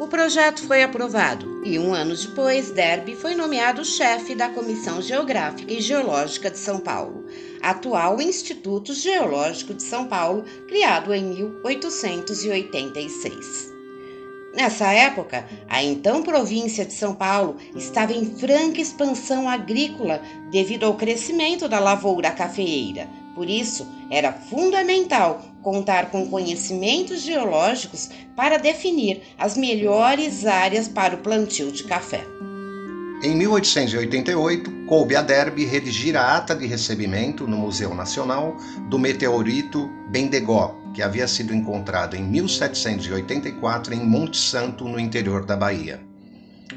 O 0.00 0.08
projeto 0.08 0.66
foi 0.66 0.82
aprovado 0.82 1.62
e, 1.66 1.78
um 1.78 1.92
ano 1.92 2.16
depois, 2.16 2.70
Derby 2.70 3.14
foi 3.14 3.34
nomeado 3.34 3.84
chefe 3.84 4.34
da 4.34 4.48
Comissão 4.48 5.02
Geográfica 5.02 5.70
e 5.70 5.82
Geológica 5.82 6.50
de 6.50 6.56
São 6.56 6.80
Paulo, 6.80 7.26
atual 7.60 8.22
Instituto 8.22 8.94
Geológico 8.94 9.74
de 9.74 9.82
São 9.82 10.06
Paulo, 10.06 10.46
criado 10.66 11.12
em 11.12 11.24
1886. 11.24 13.75
Nessa 14.56 14.90
época, 14.90 15.44
a 15.68 15.84
então 15.84 16.22
província 16.22 16.86
de 16.86 16.94
São 16.94 17.14
Paulo 17.14 17.56
estava 17.76 18.14
em 18.14 18.24
franca 18.24 18.80
expansão 18.80 19.46
agrícola 19.46 20.22
devido 20.50 20.84
ao 20.84 20.94
crescimento 20.94 21.68
da 21.68 21.78
lavoura 21.78 22.30
cafeeira. 22.30 23.06
Por 23.34 23.50
isso, 23.50 23.86
era 24.10 24.32
fundamental 24.32 25.44
contar 25.62 26.10
com 26.10 26.26
conhecimentos 26.30 27.20
geológicos 27.20 28.08
para 28.34 28.56
definir 28.56 29.20
as 29.36 29.58
melhores 29.58 30.46
áreas 30.46 30.88
para 30.88 31.16
o 31.16 31.18
plantio 31.18 31.70
de 31.70 31.84
café. 31.84 32.24
Em 33.22 33.36
1888, 33.36 34.70
coube 34.86 35.16
a 35.16 35.22
Derby 35.22 35.66
redigir 35.66 36.16
a 36.16 36.36
ata 36.36 36.54
de 36.54 36.66
recebimento 36.66 37.46
no 37.46 37.58
Museu 37.58 37.94
Nacional 37.94 38.56
do 38.88 38.98
meteorito 38.98 39.90
Bendegó, 40.08 40.74
que 40.96 41.02
havia 41.02 41.28
sido 41.28 41.54
encontrado 41.54 42.16
em 42.16 42.24
1784 42.24 43.92
em 43.92 44.00
Monte 44.00 44.38
Santo, 44.38 44.88
no 44.88 44.98
interior 44.98 45.44
da 45.44 45.54
Bahia. 45.54 46.00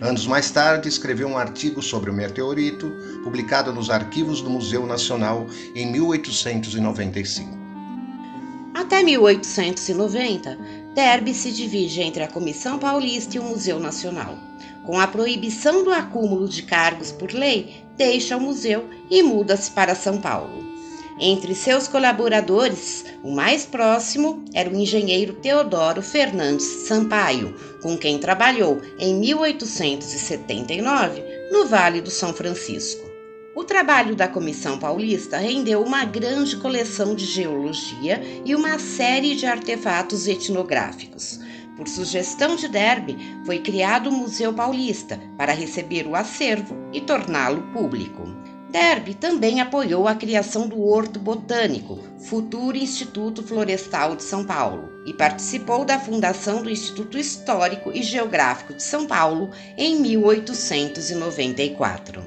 Anos 0.01 0.27
mais 0.27 0.51
tarde, 0.51 0.89
escreveu 0.89 1.25
um 1.29 1.37
artigo 1.37 1.81
sobre 1.81 2.09
o 2.09 2.13
meteorito, 2.13 2.91
publicado 3.23 3.71
nos 3.71 3.89
arquivos 3.89 4.41
do 4.41 4.49
Museu 4.49 4.85
Nacional 4.85 5.47
em 5.73 5.89
1895. 5.89 7.57
Até 8.73 9.01
1890, 9.01 10.57
Derby 10.93 11.33
se 11.33 11.53
divide 11.53 12.01
entre 12.01 12.21
a 12.21 12.27
Comissão 12.27 12.77
Paulista 12.77 13.37
e 13.37 13.39
o 13.39 13.43
Museu 13.43 13.79
Nacional. 13.79 14.37
Com 14.85 14.99
a 14.99 15.07
proibição 15.07 15.81
do 15.81 15.93
acúmulo 15.93 16.49
de 16.49 16.63
cargos 16.63 17.13
por 17.13 17.31
lei, 17.31 17.85
deixa 17.95 18.35
o 18.35 18.41
museu 18.41 18.89
e 19.09 19.23
muda-se 19.23 19.71
para 19.71 19.95
São 19.95 20.19
Paulo. 20.19 20.78
Entre 21.21 21.53
seus 21.53 21.85
colaboradores, 21.85 23.03
o 23.21 23.29
mais 23.29 23.65
próximo 23.65 24.45
era 24.53 24.69
o 24.69 24.75
engenheiro 24.75 25.33
Teodoro 25.33 26.01
Fernandes 26.01 26.87
Sampaio, 26.87 27.53
com 27.81 27.97
quem 27.97 28.17
trabalhou 28.17 28.81
em 28.97 29.15
1879 29.15 31.21
no 31.51 31.65
Vale 31.65 31.99
do 31.99 32.09
São 32.09 32.33
Francisco. 32.33 33.05
O 33.53 33.65
trabalho 33.65 34.15
da 34.15 34.29
Comissão 34.29 34.79
Paulista 34.79 35.37
rendeu 35.37 35.83
uma 35.83 36.05
grande 36.05 36.55
coleção 36.55 37.13
de 37.13 37.25
geologia 37.25 38.21
e 38.45 38.55
uma 38.55 38.79
série 38.79 39.35
de 39.35 39.45
artefatos 39.45 40.25
etnográficos. 40.25 41.37
Por 41.75 41.89
sugestão 41.89 42.55
de 42.55 42.69
Derby, 42.69 43.17
foi 43.45 43.59
criado 43.59 44.09
o 44.09 44.13
Museu 44.13 44.53
Paulista 44.53 45.19
para 45.37 45.51
receber 45.51 46.07
o 46.07 46.15
acervo 46.15 46.77
e 46.93 47.01
torná-lo 47.01 47.63
público. 47.73 48.25
Derby 48.69 49.15
também 49.15 49.59
apoiou 49.61 50.07
a 50.07 50.13
criação 50.13 50.67
do 50.67 50.79
Horto 50.79 51.19
Botânico, 51.19 51.97
futuro 52.19 52.77
Instituto 52.77 53.41
Florestal 53.41 54.15
de 54.15 54.21
São 54.21 54.45
Paulo, 54.45 54.91
e 55.07 55.13
participou 55.13 55.83
da 55.83 55.97
fundação 55.97 56.61
do 56.61 56.69
Instituto 56.69 57.17
Histórico 57.17 57.91
e 57.91 58.03
Geográfico 58.03 58.75
de 58.75 58.83
São 58.83 59.07
Paulo 59.07 59.49
em 59.75 59.99
1894. 59.99 62.23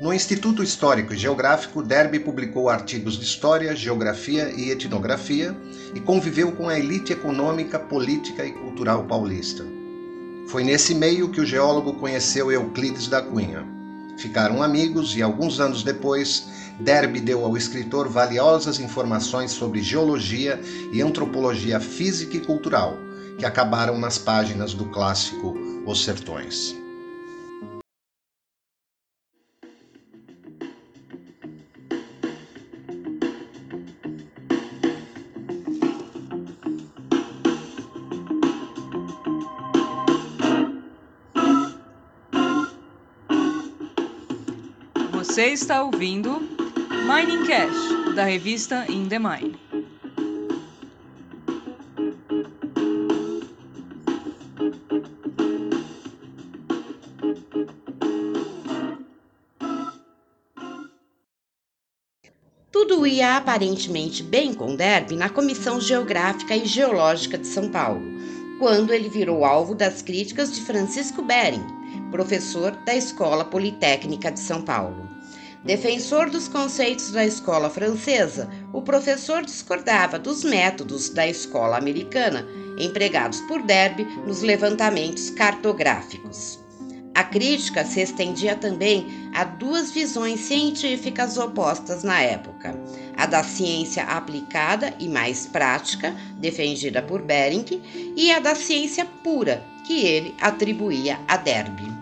No 0.00 0.14
Instituto 0.14 0.62
Histórico 0.62 1.12
e 1.12 1.18
Geográfico, 1.18 1.82
Derby 1.82 2.20
publicou 2.20 2.68
artigos 2.68 3.18
de 3.18 3.24
história, 3.24 3.74
geografia 3.74 4.52
e 4.56 4.70
etnografia 4.70 5.56
e 5.92 5.98
conviveu 5.98 6.52
com 6.52 6.68
a 6.68 6.78
elite 6.78 7.12
econômica, 7.12 7.80
política 7.80 8.46
e 8.46 8.52
cultural 8.52 9.02
paulista. 9.06 9.66
Foi 10.46 10.62
nesse 10.62 10.94
meio 10.94 11.30
que 11.30 11.40
o 11.40 11.44
geólogo 11.44 11.94
conheceu 11.94 12.52
Euclides 12.52 13.08
da 13.08 13.20
Cunha 13.20 13.79
Ficaram 14.20 14.62
amigos 14.62 15.16
e 15.16 15.22
alguns 15.22 15.60
anos 15.60 15.82
depois, 15.82 16.46
Derby 16.78 17.22
deu 17.22 17.42
ao 17.42 17.56
escritor 17.56 18.06
valiosas 18.06 18.78
informações 18.78 19.50
sobre 19.50 19.82
geologia 19.82 20.60
e 20.92 21.00
antropologia 21.00 21.80
física 21.80 22.36
e 22.36 22.40
cultural, 22.40 22.98
que 23.38 23.46
acabaram 23.46 23.98
nas 23.98 24.18
páginas 24.18 24.74
do 24.74 24.84
clássico 24.84 25.54
Os 25.86 26.04
Sertões. 26.04 26.76
Você 45.40 45.54
está 45.54 45.82
ouvindo 45.82 46.38
Mining 46.38 47.46
Cash, 47.46 48.14
da 48.14 48.24
revista 48.24 48.84
In 48.90 49.08
The 49.08 49.18
Mine. 49.18 49.58
Tudo 62.70 63.06
ia 63.06 63.38
aparentemente 63.38 64.22
bem 64.22 64.52
com 64.52 64.76
Derby 64.76 65.16
na 65.16 65.30
Comissão 65.30 65.80
Geográfica 65.80 66.54
e 66.54 66.66
Geológica 66.66 67.38
de 67.38 67.46
São 67.46 67.70
Paulo, 67.70 68.02
quando 68.58 68.92
ele 68.92 69.08
virou 69.08 69.46
alvo 69.46 69.74
das 69.74 70.02
críticas 70.02 70.52
de 70.52 70.60
Francisco 70.60 71.22
Bering, 71.22 71.64
professor 72.10 72.72
da 72.84 72.94
Escola 72.94 73.42
Politécnica 73.42 74.30
de 74.30 74.40
São 74.40 74.60
Paulo. 74.60 75.09
Defensor 75.64 76.30
dos 76.30 76.48
conceitos 76.48 77.10
da 77.10 77.24
escola 77.24 77.68
francesa, 77.68 78.48
o 78.72 78.80
professor 78.80 79.44
discordava 79.44 80.18
dos 80.18 80.42
métodos 80.42 81.10
da 81.10 81.26
escola 81.26 81.76
americana 81.76 82.46
empregados 82.78 83.42
por 83.42 83.62
Derby 83.62 84.04
nos 84.26 84.40
levantamentos 84.40 85.28
cartográficos. 85.28 86.58
A 87.14 87.24
crítica 87.24 87.84
se 87.84 88.00
estendia 88.00 88.56
também 88.56 89.30
a 89.34 89.44
duas 89.44 89.90
visões 89.90 90.40
científicas 90.40 91.36
opostas 91.36 92.02
na 92.02 92.22
época: 92.22 92.74
a 93.14 93.26
da 93.26 93.44
ciência 93.44 94.04
aplicada 94.04 94.94
e 94.98 95.08
mais 95.08 95.46
prática, 95.46 96.14
defendida 96.38 97.02
por 97.02 97.20
Bering, 97.20 97.82
e 98.16 98.32
a 98.32 98.38
da 98.38 98.54
ciência 98.54 99.04
pura, 99.22 99.62
que 99.86 100.06
ele 100.06 100.34
atribuía 100.40 101.20
a 101.28 101.36
Derby. 101.36 101.99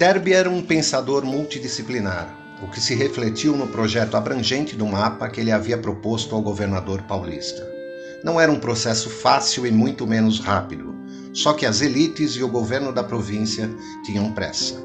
Derby 0.00 0.32
era 0.32 0.48
um 0.48 0.62
pensador 0.62 1.26
multidisciplinar, 1.26 2.34
o 2.62 2.68
que 2.68 2.80
se 2.80 2.94
refletiu 2.94 3.54
no 3.54 3.66
projeto 3.66 4.16
abrangente 4.16 4.74
do 4.74 4.86
mapa 4.86 5.28
que 5.28 5.38
ele 5.38 5.52
havia 5.52 5.76
proposto 5.76 6.34
ao 6.34 6.40
governador 6.40 7.02
paulista. 7.02 7.70
Não 8.24 8.40
era 8.40 8.50
um 8.50 8.58
processo 8.58 9.10
fácil 9.10 9.66
e 9.66 9.70
muito 9.70 10.06
menos 10.06 10.40
rápido, 10.40 10.94
só 11.34 11.52
que 11.52 11.66
as 11.66 11.82
elites 11.82 12.32
e 12.32 12.42
o 12.42 12.48
governo 12.48 12.94
da 12.94 13.04
província 13.04 13.68
tinham 14.02 14.32
pressa. 14.32 14.82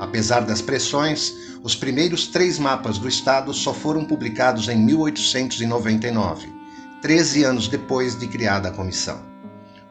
Apesar 0.00 0.40
das 0.40 0.60
pressões, 0.60 1.32
os 1.62 1.76
primeiros 1.76 2.26
três 2.26 2.58
mapas 2.58 2.98
do 2.98 3.06
estado 3.06 3.54
só 3.54 3.72
foram 3.72 4.04
publicados 4.04 4.68
em 4.68 4.78
1899, 4.78 6.52
13 7.00 7.44
anos 7.44 7.68
depois 7.68 8.18
de 8.18 8.26
criada 8.26 8.70
a 8.70 8.72
comissão. 8.72 9.28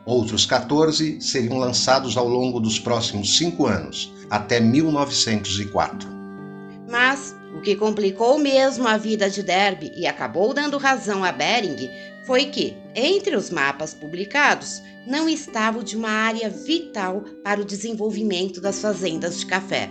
Outros 0.06 0.46
14 0.46 1.22
seriam 1.22 1.58
lançados 1.58 2.18
ao 2.18 2.28
longo 2.28 2.60
dos 2.60 2.78
próximos 2.78 3.38
cinco 3.38 3.68
anos, 3.68 4.17
até 4.30 4.60
1904. 4.60 6.10
Mas 6.90 7.36
o 7.56 7.62
que 7.62 7.76
complicou 7.76 8.38
mesmo 8.38 8.88
a 8.88 8.98
vida 8.98 9.30
de 9.30 9.44
Derby 9.44 9.92
e 9.96 10.06
acabou 10.06 10.54
dando 10.54 10.78
razão 10.78 11.24
a 11.24 11.32
Bering 11.32 11.90
foi 12.26 12.46
que, 12.46 12.76
entre 12.96 13.36
os 13.36 13.50
mapas 13.50 13.94
publicados, 13.94 14.82
não 15.08 15.30
estava 15.30 15.80
o 15.80 15.84
de 15.84 15.96
uma 15.96 16.10
área 16.10 16.50
vital 16.50 17.24
para 17.44 17.62
o 17.62 17.66
desenvolvimento 17.66 18.60
das 18.60 18.82
fazendas 18.82 19.40
de 19.40 19.46
café. 19.46 19.90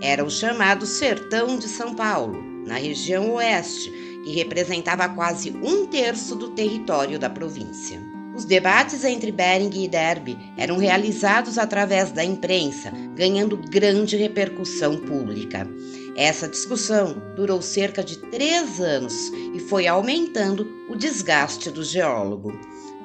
Era 0.00 0.24
o 0.24 0.30
chamado 0.30 0.86
Sertão 0.86 1.58
de 1.58 1.66
São 1.66 1.94
Paulo, 1.94 2.40
na 2.64 2.76
região 2.76 3.32
oeste, 3.32 3.90
que 4.24 4.32
representava 4.32 5.08
quase 5.08 5.50
um 5.50 5.86
terço 5.86 6.36
do 6.36 6.50
território 6.50 7.18
da 7.18 7.28
província. 7.28 8.00
Os 8.34 8.44
debates 8.44 9.04
entre 9.04 9.30
Bering 9.30 9.84
e 9.84 9.86
Derby 9.86 10.36
eram 10.56 10.76
realizados 10.76 11.56
através 11.56 12.10
da 12.10 12.24
imprensa, 12.24 12.90
ganhando 13.14 13.56
grande 13.56 14.16
repercussão 14.16 14.96
pública. 14.96 15.68
Essa 16.16 16.48
discussão 16.48 17.22
durou 17.36 17.62
cerca 17.62 18.02
de 18.02 18.18
três 18.18 18.80
anos 18.80 19.14
e 19.54 19.60
foi 19.60 19.86
aumentando 19.86 20.68
o 20.88 20.96
desgaste 20.96 21.70
do 21.70 21.84
geólogo. 21.84 22.58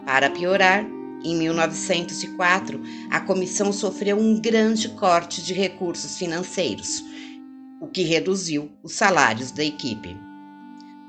Para 0.04 0.32
piorar, 0.32 0.84
em 1.24 1.36
1904, 1.38 2.82
a 3.12 3.20
comissão 3.20 3.72
sofreu 3.72 4.18
um 4.18 4.40
grande 4.40 4.90
corte 4.90 5.44
de 5.44 5.54
recursos 5.54 6.18
financeiros, 6.18 7.04
o 7.80 7.88
que 7.88 8.02
reduziu 8.02 8.72
os 8.82 8.94
salários 8.94 9.52
da 9.52 9.64
equipe. 9.64 10.18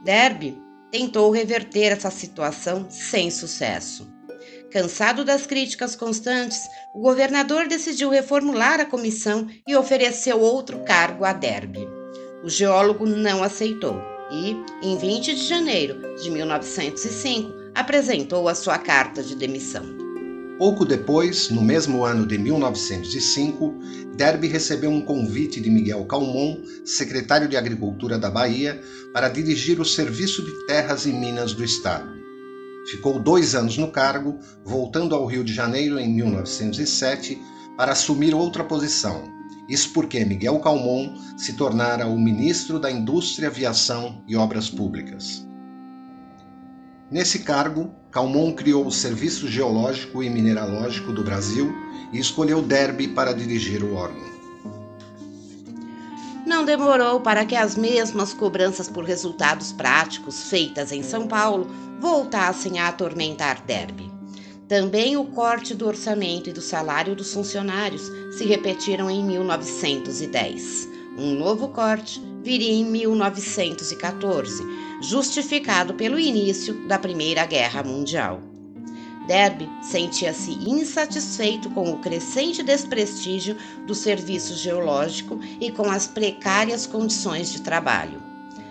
Derby 0.05 0.59
tentou 0.91 1.31
reverter 1.31 1.93
essa 1.93 2.11
situação 2.11 2.87
sem 2.91 3.31
sucesso. 3.31 4.11
Cansado 4.71 5.25
das 5.25 5.47
críticas 5.47 5.97
constantes, 5.97 6.69
o 6.95 7.01
governador 7.01 7.67
decidiu 7.67 8.09
reformular 8.09 8.81
a 8.81 8.85
comissão 8.85 9.49
e 9.67 9.75
ofereceu 9.75 10.41
outro 10.41 10.79
cargo 10.85 11.25
a 11.25 11.33
Derby. 11.33 11.89
O 12.45 12.49
geólogo 12.49 13.05
não 13.05 13.43
aceitou 13.43 14.01
e, 14.31 14.57
em 14.87 14.97
20 14.97 15.35
de 15.35 15.45
janeiro 15.45 16.15
de 16.17 16.31
1905, 16.31 17.53
apresentou 17.75 18.49
a 18.49 18.55
sua 18.55 18.79
carta 18.79 19.23
de 19.23 19.35
demissão. 19.35 20.10
Pouco 20.61 20.85
depois, 20.85 21.49
no 21.49 21.63
mesmo 21.63 22.05
ano 22.05 22.27
de 22.27 22.37
1905, 22.37 23.79
Derby 24.15 24.47
recebeu 24.47 24.91
um 24.91 25.01
convite 25.01 25.59
de 25.59 25.71
Miguel 25.71 26.05
Calmon, 26.05 26.59
secretário 26.85 27.49
de 27.49 27.57
Agricultura 27.57 28.19
da 28.19 28.31
Bahia, 28.31 28.79
para 29.11 29.31
dirigir 29.31 29.81
o 29.81 29.87
Serviço 29.87 30.45
de 30.45 30.67
Terras 30.67 31.07
e 31.07 31.15
Minas 31.15 31.55
do 31.55 31.65
Estado. 31.65 32.13
Ficou 32.91 33.19
dois 33.19 33.55
anos 33.55 33.79
no 33.79 33.91
cargo, 33.91 34.39
voltando 34.63 35.15
ao 35.15 35.25
Rio 35.25 35.43
de 35.43 35.55
Janeiro 35.55 35.99
em 35.99 36.13
1907 36.13 37.41
para 37.75 37.93
assumir 37.93 38.35
outra 38.35 38.63
posição. 38.63 39.33
Isso 39.67 39.95
porque 39.95 40.23
Miguel 40.27 40.59
Calmon 40.59 41.17
se 41.39 41.55
tornara 41.55 42.07
o 42.07 42.21
ministro 42.21 42.79
da 42.79 42.91
Indústria, 42.91 43.49
Aviação 43.49 44.23
e 44.29 44.37
Obras 44.37 44.69
Públicas. 44.69 45.49
Nesse 47.11 47.41
cargo, 47.41 47.91
Calmon 48.11 48.53
criou 48.53 48.87
o 48.87 48.93
Serviço 48.93 49.49
Geológico 49.49 50.23
e 50.23 50.31
Mineralógico 50.31 51.13
do 51.13 51.25
Brasil 51.25 51.73
e 52.13 52.19
escolheu 52.19 52.63
Derby 52.63 53.09
para 53.09 53.33
dirigir 53.33 53.83
o 53.83 53.95
órgão 53.95 54.31
demorou 56.71 57.19
para 57.19 57.45
que 57.45 57.57
as 57.57 57.77
mesmas 57.77 58.33
cobranças 58.33 58.89
por 58.89 59.05
resultados 59.05 59.73
práticos 59.73 60.45
feitas 60.45 60.93
em 60.93 61.03
São 61.03 61.27
Paulo 61.27 61.67
voltassem 61.99 62.79
a 62.79 62.87
atormentar 62.87 63.65
Derby. 63.65 64.09
Também 64.69 65.17
o 65.17 65.25
corte 65.25 65.75
do 65.75 65.89
orçamento 65.89 66.49
e 66.49 66.53
do 66.53 66.61
salário 66.61 67.17
dos 67.17 67.35
funcionários 67.35 68.03
se 68.39 68.45
repetiram 68.45 69.11
em 69.11 69.25
1910. 69.25 70.89
Um 71.19 71.35
novo 71.35 71.69
corte 71.71 72.23
viria 72.41 72.73
em 72.73 72.85
1914, 72.85 74.63
justificado 75.01 75.95
pelo 75.95 76.19
início 76.19 76.87
da 76.87 76.99
Primeira 76.99 77.47
Guerra 77.47 77.83
Mundial. 77.83 78.41
Derby 79.27 79.69
sentia-se 79.83 80.53
insatisfeito 80.53 81.71
com 81.71 81.93
o 81.93 81.99
crescente 81.99 82.63
desprestígio 82.63 83.57
do 83.87 83.95
serviço 83.95 84.57
geológico 84.57 85.39
e 85.61 85.71
com 85.71 85.89
as 85.91 86.07
precárias 86.07 86.87
condições 86.87 87.53
de 87.53 87.63
trabalho. 87.63 88.21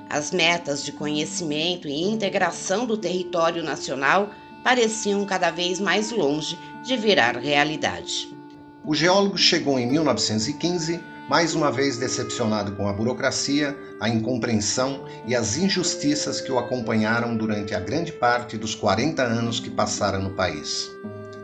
As 0.09 0.31
metas 0.31 0.83
de 0.83 0.91
conhecimento 0.91 1.87
e 1.87 2.03
integração 2.03 2.85
do 2.85 2.97
território 2.97 3.63
nacional 3.63 4.31
pareciam 4.63 5.25
cada 5.25 5.51
vez 5.51 5.79
mais 5.79 6.11
longe 6.11 6.57
de 6.83 6.97
virar 6.97 7.37
realidade. 7.37 8.35
O 8.83 8.95
geólogo 8.95 9.37
chegou 9.37 9.79
em 9.79 9.87
1915 9.87 10.99
mais 11.29 11.53
uma 11.53 11.71
vez 11.71 11.95
decepcionado 11.95 12.71
com 12.71 12.87
a 12.87 12.93
burocracia, 12.93 13.77
a 13.99 14.09
incompreensão 14.09 15.05
e 15.27 15.35
as 15.35 15.57
injustiças 15.57 16.41
que 16.41 16.51
o 16.51 16.57
acompanharam 16.57 17.37
durante 17.37 17.75
a 17.75 17.79
grande 17.79 18.11
parte 18.11 18.57
dos 18.57 18.73
40 18.73 19.21
anos 19.21 19.59
que 19.59 19.69
passara 19.69 20.17
no 20.17 20.31
país. 20.31 20.89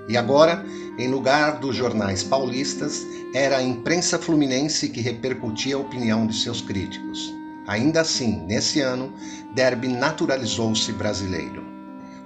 E 0.09 0.17
agora, 0.17 0.65
em 0.97 1.07
lugar 1.07 1.59
dos 1.59 1.75
jornais 1.75 2.23
paulistas, 2.23 3.05
era 3.31 3.57
a 3.57 3.63
imprensa 3.63 4.17
fluminense 4.17 4.89
que 4.89 5.01
repercutia 5.01 5.75
a 5.75 5.79
opinião 5.79 6.25
de 6.25 6.35
seus 6.35 6.61
críticos. 6.61 7.31
Ainda 7.67 8.01
assim, 8.01 8.43
nesse 8.47 8.81
ano, 8.81 9.13
Derby 9.53 9.87
naturalizou-se 9.87 10.91
brasileiro. 10.93 11.64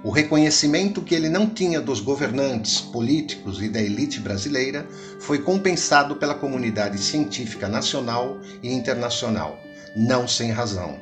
O 0.02 0.08
reconhecimento 0.08 1.02
que 1.02 1.14
ele 1.14 1.28
não 1.28 1.46
tinha 1.46 1.78
dos 1.78 2.00
governantes, 2.00 2.80
políticos 2.80 3.62
e 3.62 3.68
da 3.68 3.82
elite 3.82 4.18
brasileira 4.18 4.88
foi 5.18 5.40
compensado 5.40 6.16
pela 6.16 6.34
comunidade 6.34 6.96
científica 6.96 7.68
nacional 7.68 8.40
e 8.62 8.72
internacional, 8.72 9.60
não 9.94 10.26
sem 10.26 10.50
razão. 10.50 10.98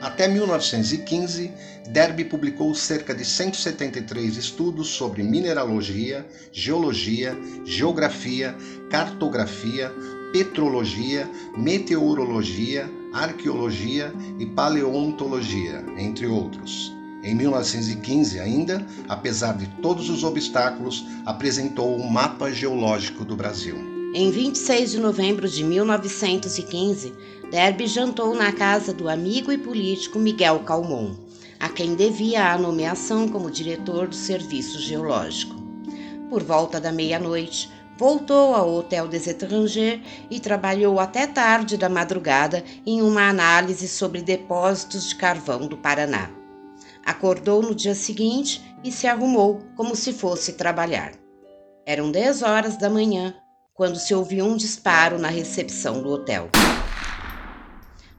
Até 0.00 0.28
1915, 0.28 1.50
Derby 1.88 2.24
publicou 2.24 2.72
cerca 2.76 3.12
de 3.12 3.24
173 3.24 4.36
estudos 4.36 4.88
sobre 4.88 5.24
mineralogia, 5.24 6.24
geologia, 6.52 7.36
geografia, 7.64 8.54
cartografia, 8.88 9.90
petrologia, 10.32 11.28
meteorologia, 11.56 12.88
arqueologia 13.12 14.12
e 14.38 14.46
paleontologia, 14.46 15.84
entre 15.98 16.26
outros. 16.26 16.95
Em 17.26 17.34
1915, 17.34 18.38
ainda, 18.38 18.86
apesar 19.08 19.56
de 19.56 19.66
todos 19.82 20.08
os 20.08 20.22
obstáculos, 20.22 21.04
apresentou 21.24 21.96
um 21.96 22.08
mapa 22.08 22.52
geológico 22.52 23.24
do 23.24 23.34
Brasil. 23.34 23.76
Em 24.14 24.30
26 24.30 24.92
de 24.92 25.00
novembro 25.00 25.48
de 25.48 25.64
1915, 25.64 27.12
Derby 27.50 27.88
jantou 27.88 28.32
na 28.32 28.52
casa 28.52 28.92
do 28.92 29.08
amigo 29.08 29.50
e 29.50 29.58
político 29.58 30.20
Miguel 30.20 30.60
Calmon, 30.60 31.16
a 31.58 31.68
quem 31.68 31.96
devia 31.96 32.52
a 32.52 32.58
nomeação 32.58 33.28
como 33.28 33.50
diretor 33.50 34.06
do 34.06 34.14
Serviço 34.14 34.78
Geológico. 34.78 35.56
Por 36.30 36.44
volta 36.44 36.80
da 36.80 36.92
meia-noite, 36.92 37.68
voltou 37.98 38.54
ao 38.54 38.72
Hotel 38.72 39.08
des 39.08 39.26
Étrangers 39.26 40.00
e 40.30 40.38
trabalhou 40.38 41.00
até 41.00 41.26
tarde 41.26 41.76
da 41.76 41.88
madrugada 41.88 42.62
em 42.86 43.02
uma 43.02 43.28
análise 43.28 43.88
sobre 43.88 44.22
depósitos 44.22 45.08
de 45.08 45.16
carvão 45.16 45.66
do 45.66 45.76
Paraná. 45.76 46.30
Acordou 47.06 47.62
no 47.62 47.72
dia 47.72 47.94
seguinte 47.94 48.60
e 48.82 48.90
se 48.90 49.06
arrumou 49.06 49.62
como 49.76 49.94
se 49.94 50.12
fosse 50.12 50.54
trabalhar. 50.54 51.12
Eram 51.86 52.10
10 52.10 52.42
horas 52.42 52.76
da 52.76 52.90
manhã 52.90 53.32
quando 53.72 53.96
se 53.96 54.12
ouviu 54.12 54.44
um 54.44 54.56
disparo 54.56 55.16
na 55.16 55.28
recepção 55.28 56.02
do 56.02 56.10
hotel. 56.10 56.50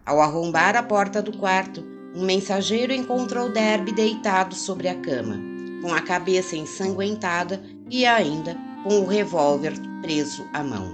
Ao 0.06 0.22
arrombar 0.22 0.78
a 0.78 0.82
porta 0.82 1.22
do 1.22 1.38
quarto, 1.38 1.84
um 2.16 2.24
mensageiro 2.24 2.94
encontrou 2.94 3.52
Derby 3.52 3.92
deitado 3.92 4.56
sobre 4.56 4.88
a 4.88 4.96
cama, 4.96 5.38
com 5.82 5.94
a 5.94 6.00
cabeça 6.00 6.56
ensanguentada 6.56 7.62
e 7.90 8.06
ainda 8.06 8.56
com 8.84 9.02
o 9.02 9.06
revólver 9.06 9.74
preso 10.02 10.48
à 10.54 10.64
mão. 10.64 10.90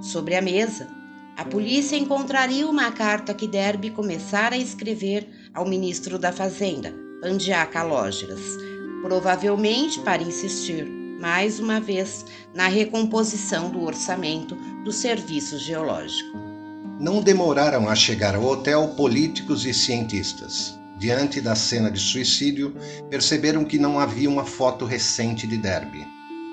Sobre 0.00 0.34
a 0.34 0.40
mesa, 0.40 0.88
a 1.36 1.44
polícia 1.44 1.96
encontraria 1.96 2.66
uma 2.66 2.90
carta 2.90 3.34
que 3.34 3.46
Derby 3.46 3.90
começara 3.90 4.54
a 4.54 4.58
escrever 4.58 5.28
ao 5.52 5.66
ministro 5.66 6.18
da 6.18 6.32
Fazenda, 6.32 7.01
Pandiá 7.22 7.64
Calógeras, 7.66 8.40
provavelmente 9.00 10.00
para 10.00 10.24
insistir, 10.24 10.84
mais 11.20 11.60
uma 11.60 11.78
vez, 11.78 12.26
na 12.52 12.66
recomposição 12.66 13.70
do 13.70 13.84
orçamento 13.84 14.56
do 14.82 14.90
Serviço 14.90 15.56
Geológico. 15.56 16.36
Não 16.98 17.22
demoraram 17.22 17.88
a 17.88 17.94
chegar 17.94 18.34
ao 18.34 18.42
hotel 18.42 18.88
políticos 18.96 19.64
e 19.64 19.72
cientistas. 19.72 20.76
Diante 20.98 21.40
da 21.40 21.54
cena 21.54 21.92
de 21.92 22.00
suicídio, 22.00 22.74
perceberam 23.08 23.64
que 23.64 23.78
não 23.78 24.00
havia 24.00 24.28
uma 24.28 24.44
foto 24.44 24.84
recente 24.84 25.46
de 25.46 25.58
Derby. 25.58 26.04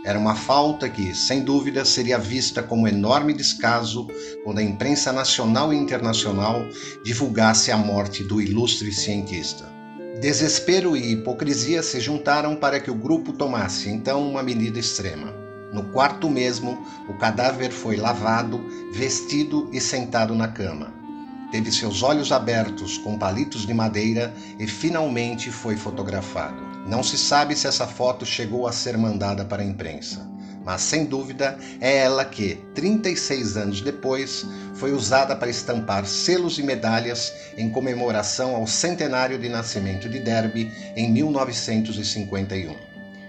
Era 0.05 0.19
uma 0.19 0.35
falta 0.35 0.87
que, 0.87 1.15
sem 1.15 1.41
dúvida, 1.41 1.83
seria 1.83 2.19
vista 2.19 2.61
como 2.61 2.87
enorme 2.87 3.33
descaso 3.33 4.07
quando 4.43 4.59
a 4.59 4.63
imprensa 4.63 5.11
nacional 5.11 5.73
e 5.73 5.77
internacional 5.77 6.61
divulgasse 7.03 7.71
a 7.71 7.77
morte 7.77 8.23
do 8.23 8.39
ilustre 8.39 8.93
cientista. 8.93 9.78
Desespero 10.19 10.97
e 10.97 11.13
hipocrisia 11.13 11.81
se 11.81 11.97
juntaram 12.01 12.53
para 12.53 12.77
que 12.81 12.91
o 12.91 12.95
grupo 12.95 13.31
tomasse 13.31 13.89
então 13.89 14.29
uma 14.29 14.43
medida 14.43 14.77
extrema. 14.77 15.33
No 15.71 15.93
quarto 15.93 16.29
mesmo, 16.29 16.85
o 17.07 17.13
cadáver 17.13 17.71
foi 17.71 17.95
lavado, 17.95 18.59
vestido 18.91 19.69
e 19.71 19.79
sentado 19.79 20.35
na 20.35 20.49
cama. 20.49 20.93
Teve 21.53 21.71
seus 21.71 22.03
olhos 22.03 22.33
abertos 22.33 22.97
com 22.97 23.17
palitos 23.17 23.65
de 23.65 23.73
madeira 23.73 24.33
e 24.59 24.67
finalmente 24.67 25.51
foi 25.51 25.77
fotografado. 25.77 26.61
Não 26.85 27.01
se 27.01 27.17
sabe 27.17 27.55
se 27.55 27.67
essa 27.67 27.87
foto 27.87 28.25
chegou 28.25 28.67
a 28.67 28.73
ser 28.73 28.97
mandada 28.97 29.45
para 29.45 29.61
a 29.61 29.65
imprensa 29.65 30.29
mas 30.65 30.81
sem 30.81 31.05
dúvida 31.05 31.57
é 31.79 31.97
ela 31.97 32.25
que, 32.25 32.55
36 32.75 33.57
anos 33.57 33.81
depois, 33.81 34.45
foi 34.75 34.91
usada 34.91 35.35
para 35.35 35.49
estampar 35.49 36.05
selos 36.05 36.57
e 36.59 36.63
medalhas 36.63 37.33
em 37.57 37.69
comemoração 37.69 38.55
ao 38.55 38.67
centenário 38.67 39.37
de 39.37 39.49
nascimento 39.49 40.09
de 40.09 40.19
Derby 40.19 40.71
em 40.95 41.11
1951. 41.11 42.75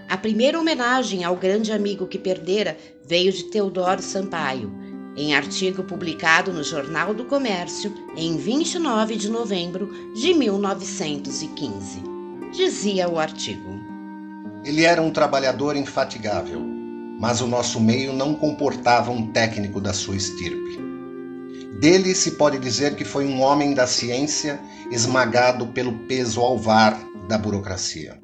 A 0.09 0.17
primeira 0.17 0.59
homenagem 0.59 1.23
ao 1.23 1.35
grande 1.35 1.71
amigo 1.71 2.05
que 2.05 2.19
perdera 2.19 2.77
veio 3.05 3.31
de 3.31 3.43
Teodoro 3.43 4.01
Sampaio, 4.01 4.71
em 5.15 5.33
artigo 5.35 5.83
publicado 5.83 6.53
no 6.53 6.63
Jornal 6.63 7.13
do 7.13 7.25
Comércio 7.25 7.93
em 8.15 8.37
29 8.37 9.15
de 9.15 9.29
novembro 9.29 9.89
de 10.13 10.33
1915. 10.33 12.01
Dizia 12.51 13.09
o 13.09 13.17
artigo: 13.17 13.79
Ele 14.65 14.83
era 14.83 15.01
um 15.01 15.11
trabalhador 15.11 15.75
infatigável 15.75 16.80
mas 17.21 17.39
o 17.39 17.45
nosso 17.45 17.79
meio 17.79 18.11
não 18.11 18.33
comportava 18.33 19.11
um 19.11 19.31
técnico 19.31 19.79
da 19.79 19.93
sua 19.93 20.15
estirpe. 20.15 20.81
Dele 21.79 22.15
se 22.15 22.31
pode 22.31 22.57
dizer 22.57 22.95
que 22.95 23.05
foi 23.05 23.27
um 23.27 23.41
homem 23.41 23.75
da 23.75 23.85
ciência 23.85 24.59
esmagado 24.89 25.67
pelo 25.67 25.93
peso 26.07 26.41
alvar 26.41 26.99
da 27.29 27.37
burocracia. 27.37 28.19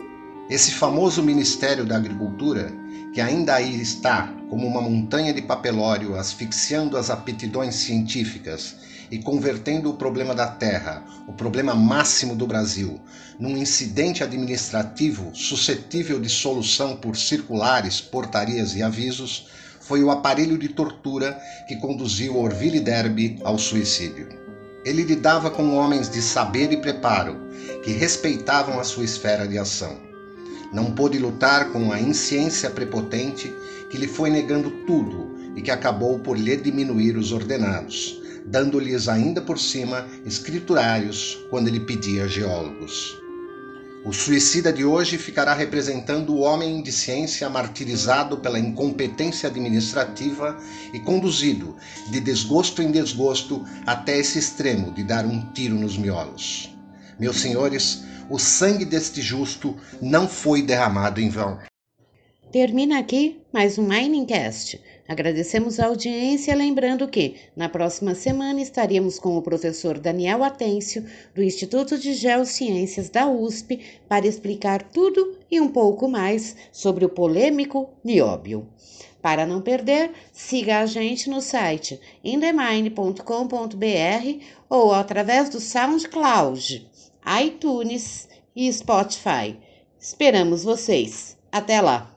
Esse 0.49 0.71
famoso 0.71 1.21
Ministério 1.21 1.85
da 1.85 1.95
Agricultura, 1.95 2.73
que 3.13 3.21
ainda 3.21 3.53
aí 3.53 3.79
está 3.79 4.33
como 4.49 4.65
uma 4.65 4.81
montanha 4.81 5.31
de 5.31 5.43
papelório 5.43 6.15
asfixiando 6.15 6.97
as 6.97 7.11
aptidões 7.11 7.75
científicas 7.75 8.77
e 9.09 9.17
convertendo 9.19 9.89
o 9.89 9.95
problema 9.95 10.35
da 10.35 10.47
terra, 10.47 11.03
o 11.27 11.33
problema 11.33 11.73
máximo 11.73 12.35
do 12.35 12.47
Brasil, 12.47 12.99
num 13.39 13.55
incidente 13.55 14.23
administrativo 14.23 15.31
suscetível 15.33 16.19
de 16.19 16.29
solução 16.29 16.95
por 16.95 17.15
circulares, 17.15 18.01
portarias 18.01 18.75
e 18.75 18.83
avisos, 18.83 19.47
foi 19.79 20.03
o 20.03 20.11
aparelho 20.11 20.57
de 20.57 20.69
tortura 20.69 21.39
que 21.67 21.77
conduziu 21.77 22.37
Orville 22.37 22.79
Derby 22.79 23.39
ao 23.43 23.57
suicídio. 23.57 24.27
Ele 24.83 25.03
lidava 25.03 25.49
com 25.49 25.75
homens 25.75 26.09
de 26.09 26.21
saber 26.21 26.71
e 26.71 26.77
preparo, 26.77 27.37
que 27.83 27.91
respeitavam 27.91 28.79
a 28.79 28.83
sua 28.83 29.05
esfera 29.05 29.47
de 29.47 29.57
ação. 29.57 29.97
Não 30.73 30.91
pôde 30.91 31.17
lutar 31.17 31.71
com 31.71 31.91
a 31.91 31.99
insciência 31.99 32.69
prepotente 32.69 33.53
que 33.89 33.97
lhe 33.97 34.07
foi 34.07 34.29
negando 34.29 34.69
tudo 34.85 35.37
e 35.55 35.61
que 35.61 35.71
acabou 35.71 36.19
por 36.19 36.37
lhe 36.37 36.55
diminuir 36.57 37.17
os 37.17 37.31
ordenados, 37.31 38.21
dando-lhes 38.47 39.07
ainda 39.07 39.41
por 39.41 39.59
cima 39.59 40.07
escriturários 40.25 41.37
quando 41.49 41.67
ele 41.67 41.81
pedia 41.81 42.27
geólogos. 42.27 43.15
O 44.05 44.13
suicida 44.13 44.71
de 44.71 44.85
hoje 44.85 45.17
ficará 45.17 45.53
representando 45.53 46.33
o 46.33 46.39
homem 46.39 46.81
de 46.81 46.93
ciência 46.93 47.49
martirizado 47.49 48.37
pela 48.37 48.57
incompetência 48.57 49.49
administrativa 49.49 50.57
e 50.93 50.99
conduzido 50.99 51.75
de 52.09 52.21
desgosto 52.21 52.81
em 52.81 52.89
desgosto 52.89 53.65
até 53.85 54.17
esse 54.17 54.39
extremo 54.39 54.93
de 54.93 55.03
dar 55.03 55.25
um 55.25 55.41
tiro 55.51 55.75
nos 55.75 55.97
miolos. 55.97 56.73
Meus 57.19 57.41
senhores, 57.41 58.05
o 58.29 58.39
sangue 58.39 58.85
deste 58.85 59.21
justo 59.21 59.75
não 60.01 60.25
foi 60.25 60.61
derramado 60.61 61.19
em 61.19 61.29
vão. 61.29 61.59
Termina 62.49 62.99
aqui 62.99 63.41
mais 63.51 63.77
um 63.77 63.85
Miningcast. 63.85 64.81
Agradecemos 65.07 65.79
a 65.79 65.85
audiência, 65.85 66.53
lembrando 66.53 67.07
que 67.07 67.35
na 67.55 67.69
próxima 67.69 68.13
semana 68.13 68.59
estaríamos 68.59 69.17
com 69.17 69.37
o 69.37 69.41
professor 69.41 69.97
Daniel 69.97 70.43
Atêncio, 70.43 71.05
do 71.33 71.41
Instituto 71.41 71.97
de 71.97 72.13
Geociências 72.13 73.09
da 73.09 73.25
USP, 73.25 73.79
para 74.09 74.27
explicar 74.27 74.83
tudo 74.83 75.37
e 75.49 75.61
um 75.61 75.69
pouco 75.69 76.09
mais 76.09 76.57
sobre 76.73 77.05
o 77.05 77.09
polêmico 77.09 77.89
nióbio. 78.03 78.67
Para 79.21 79.45
não 79.45 79.61
perder, 79.61 80.11
siga 80.33 80.79
a 80.79 80.85
gente 80.85 81.29
no 81.29 81.41
site 81.41 81.99
indemine.com.br 82.21 83.23
ou 84.69 84.93
através 84.93 85.49
do 85.49 85.61
SoundCloud, 85.61 86.85
iTunes 87.43 88.27
e 88.53 88.71
Spotify. 88.71 89.57
Esperamos 89.99 90.63
vocês. 90.63 91.37
Até 91.51 91.79
lá! 91.81 92.16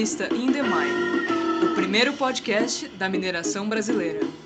Revista 0.00 0.24
In 0.34 0.50
The 0.50 0.62
Mine, 0.62 1.62
o 1.62 1.74
primeiro 1.74 2.14
podcast 2.14 2.88
da 2.88 3.06
mineração 3.06 3.68
brasileira. 3.68 4.39